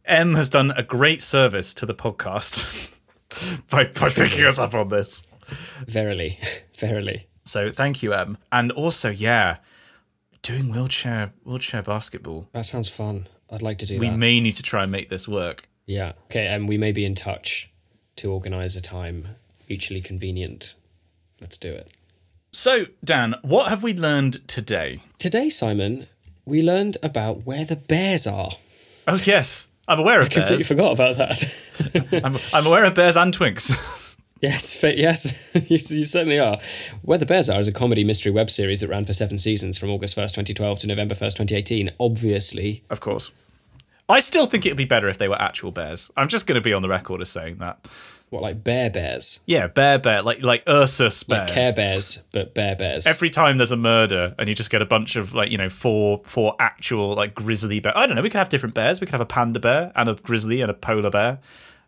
[0.06, 2.98] M has done a great service to the podcast
[3.70, 5.24] by, by picking us up on this.
[5.88, 6.40] Verily.
[6.80, 7.28] Verily.
[7.44, 8.38] So, thank you, M.
[8.50, 9.58] And also, yeah,
[10.42, 12.48] doing wheelchair wheelchair basketball.
[12.54, 13.28] That sounds fun.
[13.50, 14.18] I'd like to do We that.
[14.18, 15.68] may need to try and make this work.
[15.86, 16.14] Yeah.
[16.26, 17.70] Okay, and we may be in touch
[18.16, 19.28] to organise a time
[19.72, 20.76] mutually convenient.
[21.40, 21.88] Let's do it.
[22.52, 25.02] So, Dan, what have we learned today?
[25.18, 26.08] Today, Simon,
[26.46, 28.52] we learned about where the bears are.
[29.08, 30.68] Oh, yes, I'm aware of Completely bears.
[30.68, 32.22] forgot about that.
[32.26, 34.18] I'm, I'm aware of bears and twinks.
[34.42, 36.60] yes, yes, you, you certainly are.
[37.02, 39.78] Where the Bears Are is a comedy mystery web series that ran for seven seasons
[39.78, 41.92] from August 1st, 2012 to November 1st, 2018.
[41.98, 43.32] Obviously, of course.
[44.10, 46.12] I still think it would be better if they were actual bears.
[46.18, 47.88] I'm just going to be on the record as saying that.
[48.32, 49.42] What, like bear bears?
[49.46, 51.50] Yeah, bear bear, like like Ursus bears.
[51.50, 53.06] Like Care Bears, but bear bears.
[53.06, 55.70] Every time there's a murder and you just get a bunch of like, you know,
[55.70, 57.96] four four actual like grizzly bear.
[57.96, 59.02] I don't know, we could have different bears.
[59.02, 61.40] We could have a panda bear and a grizzly and a polar bear.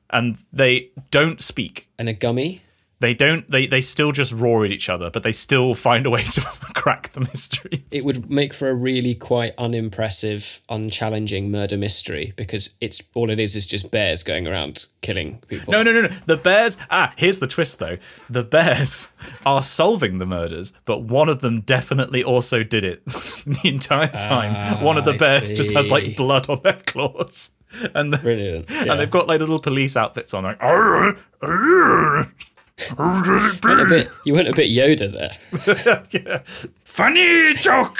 [0.09, 1.87] And they don't speak.
[1.97, 2.61] and a gummy.
[3.03, 6.09] They don't they they still just roar at each other, but they still find a
[6.09, 6.41] way to
[6.73, 7.85] crack the mysteries.
[7.91, 13.41] It would make for a really quite unimpressive, unchallenging murder mystery because it's all it
[13.41, 15.73] is is just bears going around killing people.
[15.73, 16.15] No, no, no, no.
[16.27, 16.77] The bears.
[16.89, 17.97] Ah, here's the twist, though.
[18.29, 19.09] The bears
[19.45, 24.81] are solving the murders, but one of them definitely also did it the entire time.
[24.81, 27.51] one of the Ah, bears just has like blood on their claws,
[27.93, 28.69] and the, Brilliant.
[28.69, 28.91] Yeah.
[28.93, 30.43] and they've got like little police outfits on.
[30.45, 32.31] Like, "Arr, arr, arr,
[32.97, 36.03] Ah, went a bit, you went a bit Yoda there.
[36.25, 36.41] yeah.
[36.83, 37.97] Funny joke.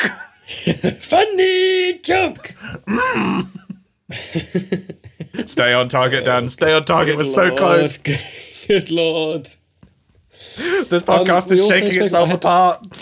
[1.00, 2.54] Funny joke.
[2.88, 3.42] Hmm.
[5.46, 6.44] Stay on target, Dan.
[6.44, 7.18] Oh, Stay on target.
[7.18, 7.98] We're Good so close.
[7.98, 8.22] Good,
[8.68, 9.50] good lord.
[10.56, 12.86] This um, podcast we is shaking itself apart.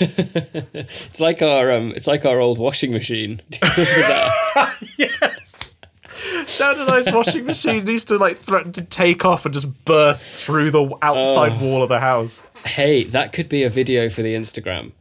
[0.00, 3.42] It's like our um, it's like our old washing machine.
[3.50, 4.76] Do you remember that?
[4.96, 5.47] yes.
[6.46, 10.84] Standardized washing machine needs to like threaten to take off and just burst through the
[11.02, 11.64] outside Oh.
[11.64, 12.42] wall of the house.
[12.64, 14.92] hey, that could be a video for the Instagram.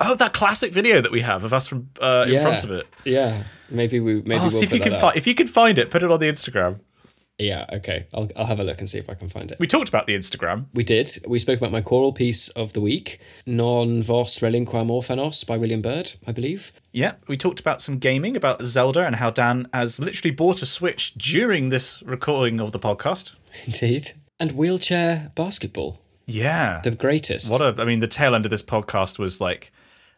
[0.00, 2.42] Oh, that classic video that we have of us from uh, in Yeah.
[2.42, 2.86] front of it.
[3.04, 5.78] Yeah, maybe we maybe Oh, we'll see if you can find if you can find
[5.78, 6.80] it, put it on the Instagram.
[7.38, 8.06] Yeah, okay.
[8.14, 9.58] I'll I'll have a look and see if I can find it.
[9.58, 10.66] We talked about the Instagram.
[10.74, 11.10] We did.
[11.26, 15.82] We spoke about my choral piece of the week, Non Vos Relinquam Orphanos by William
[15.82, 16.72] Byrd, I believe.
[16.92, 20.66] Yeah, we talked about some gaming, about Zelda, and how Dan has literally bought a
[20.66, 23.32] Switch during this recording of the podcast.
[23.66, 24.12] Indeed.
[24.38, 26.80] And wheelchair basketball, Yeah.
[26.84, 27.50] the greatest.
[27.50, 29.72] What a, I mean, the tail end of this podcast was like,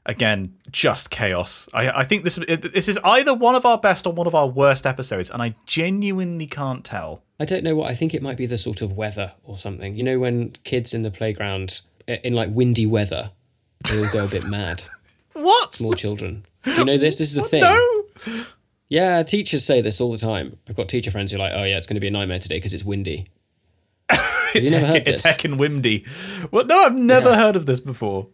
[0.06, 1.68] again, just chaos.
[1.72, 4.46] I, I think this this is either one of our best or one of our
[4.46, 7.22] worst episodes, and I genuinely can't tell.
[7.40, 7.90] I don't know what.
[7.90, 9.96] I think it might be the sort of weather or something.
[9.96, 13.30] You know, when kids in the playground, in like windy weather,
[13.90, 14.82] they all go a bit mad.
[15.36, 15.74] What?
[15.74, 16.46] Small children.
[16.62, 17.18] Do you know this?
[17.18, 17.62] This is a thing.
[17.62, 18.04] No.
[18.88, 20.56] Yeah, teachers say this all the time.
[20.68, 22.38] I've got teacher friends who are like, oh, yeah, it's going to be a nightmare
[22.38, 23.26] today because it's windy.
[24.54, 25.36] It's, heck- it's this?
[25.36, 26.04] heckin' windy.
[26.52, 27.36] Well, no, I've never Yeah.
[27.36, 28.28] heard of this before.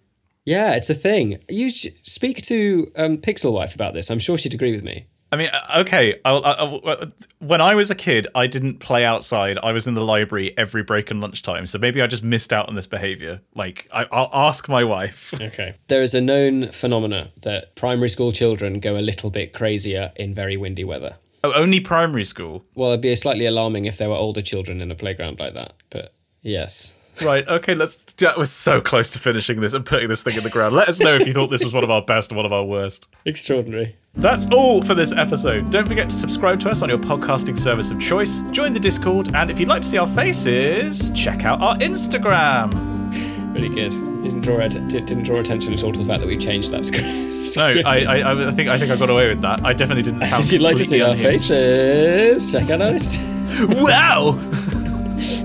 [0.50, 1.38] Yeah, it's a thing.
[1.48, 4.10] You sh- speak to um, Pixel Wife about this.
[4.10, 5.06] I'm sure she'd agree with me.
[5.32, 6.18] I mean, uh, okay.
[6.24, 9.58] I'll, I'll, I'll- when I was a kid, I didn't play outside.
[9.62, 11.66] I was in the library every break and lunchtime.
[11.68, 13.40] So maybe I just missed out on this behavior.
[13.54, 15.32] Like, I, I'll ask my wife.
[15.40, 15.76] Okay.
[15.86, 20.34] There is a known phenomena that primary school children go a little bit crazier in
[20.34, 21.16] very windy weather.
[21.44, 22.64] Oh, only primary school.
[22.74, 25.74] Well, it'd be slightly alarming if there were older children in a playground like that.
[25.90, 26.92] But yes.
[27.22, 27.46] Right.
[27.48, 27.74] Okay.
[27.74, 27.96] Let's.
[28.14, 30.74] That was so close to finishing this and putting this thing in the ground.
[30.74, 32.52] Let us know if you thought this was one of our best or one of
[32.52, 33.08] our worst.
[33.24, 33.96] Extraordinary.
[34.14, 35.70] That's all for this episode.
[35.70, 38.42] Don't forget to subscribe to us on your podcasting service of choice.
[38.50, 42.74] Join the Discord, and if you'd like to see our faces, check out our Instagram.
[43.54, 43.90] Really good.
[44.22, 47.06] Didn't draw didn't draw attention at all to the fact that we changed that script.
[47.56, 49.64] No, I, I, I think I think I got away with that.
[49.64, 50.44] I definitely didn't sound.
[50.44, 52.98] if you'd like to see our faces, check out our
[53.82, 54.38] Wow!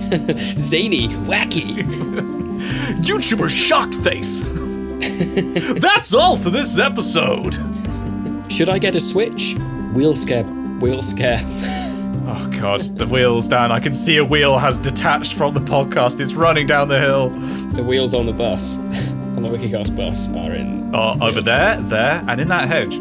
[0.58, 1.78] zany, wacky.
[3.01, 4.43] YouTuber shocked face.
[5.80, 7.56] That's all for this episode.
[8.51, 9.56] Should I get a switch?
[9.93, 10.43] Wheel scare.
[10.80, 11.41] Wheel scare.
[12.28, 13.72] Oh god, the wheels, Dan.
[13.72, 16.20] I can see a wheel has detached from the podcast.
[16.20, 17.30] It's running down the hill.
[17.30, 20.93] The wheels on the bus, on the Wikicast bus, are in.
[20.95, 22.93] Oh, over there, there, and in that hedge.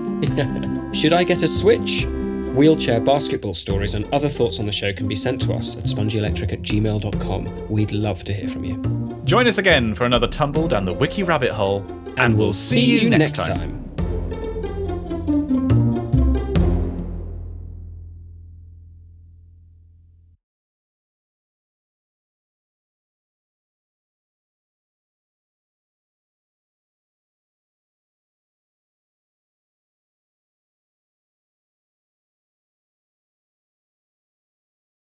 [0.97, 2.07] Should I get a switch?
[2.55, 5.85] Wheelchair basketball stories and other thoughts on the show can be sent to us at
[5.85, 7.69] spongyelectric at gmail.com.
[7.69, 8.81] We'd love to hear from you.
[9.25, 11.85] Join us again for another tumble down the wiki rabbit hole,
[12.17, 13.84] and, we'll see you next time.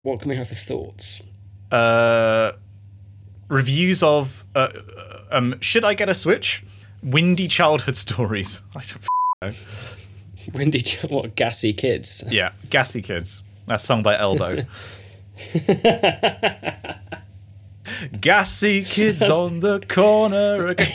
[0.05, 1.21] What can we have for thoughts?
[1.73, 2.53] Uh,
[3.49, 6.63] reviews of uh, uh, um, should I get a Switch?
[7.03, 8.63] Windy childhood stories.
[8.77, 8.99] I don't
[9.43, 9.53] f- know.
[10.59, 12.23] Windy, what, gassy kids?
[12.29, 13.43] Yeah, Gassy Kids.
[13.67, 14.65] That's sung by Elbow.
[18.21, 20.67] Gassy kids on the corner.
[20.69, 20.87] again.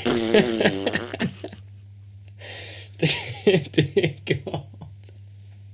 [3.71, 4.65] Dear God.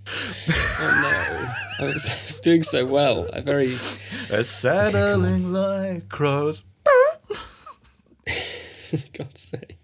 [0.08, 1.52] Oh no.
[1.80, 3.28] I was, I was doing so well.
[3.34, 3.76] I very.
[4.30, 6.64] They're settling like crows.
[9.14, 9.74] God's sake.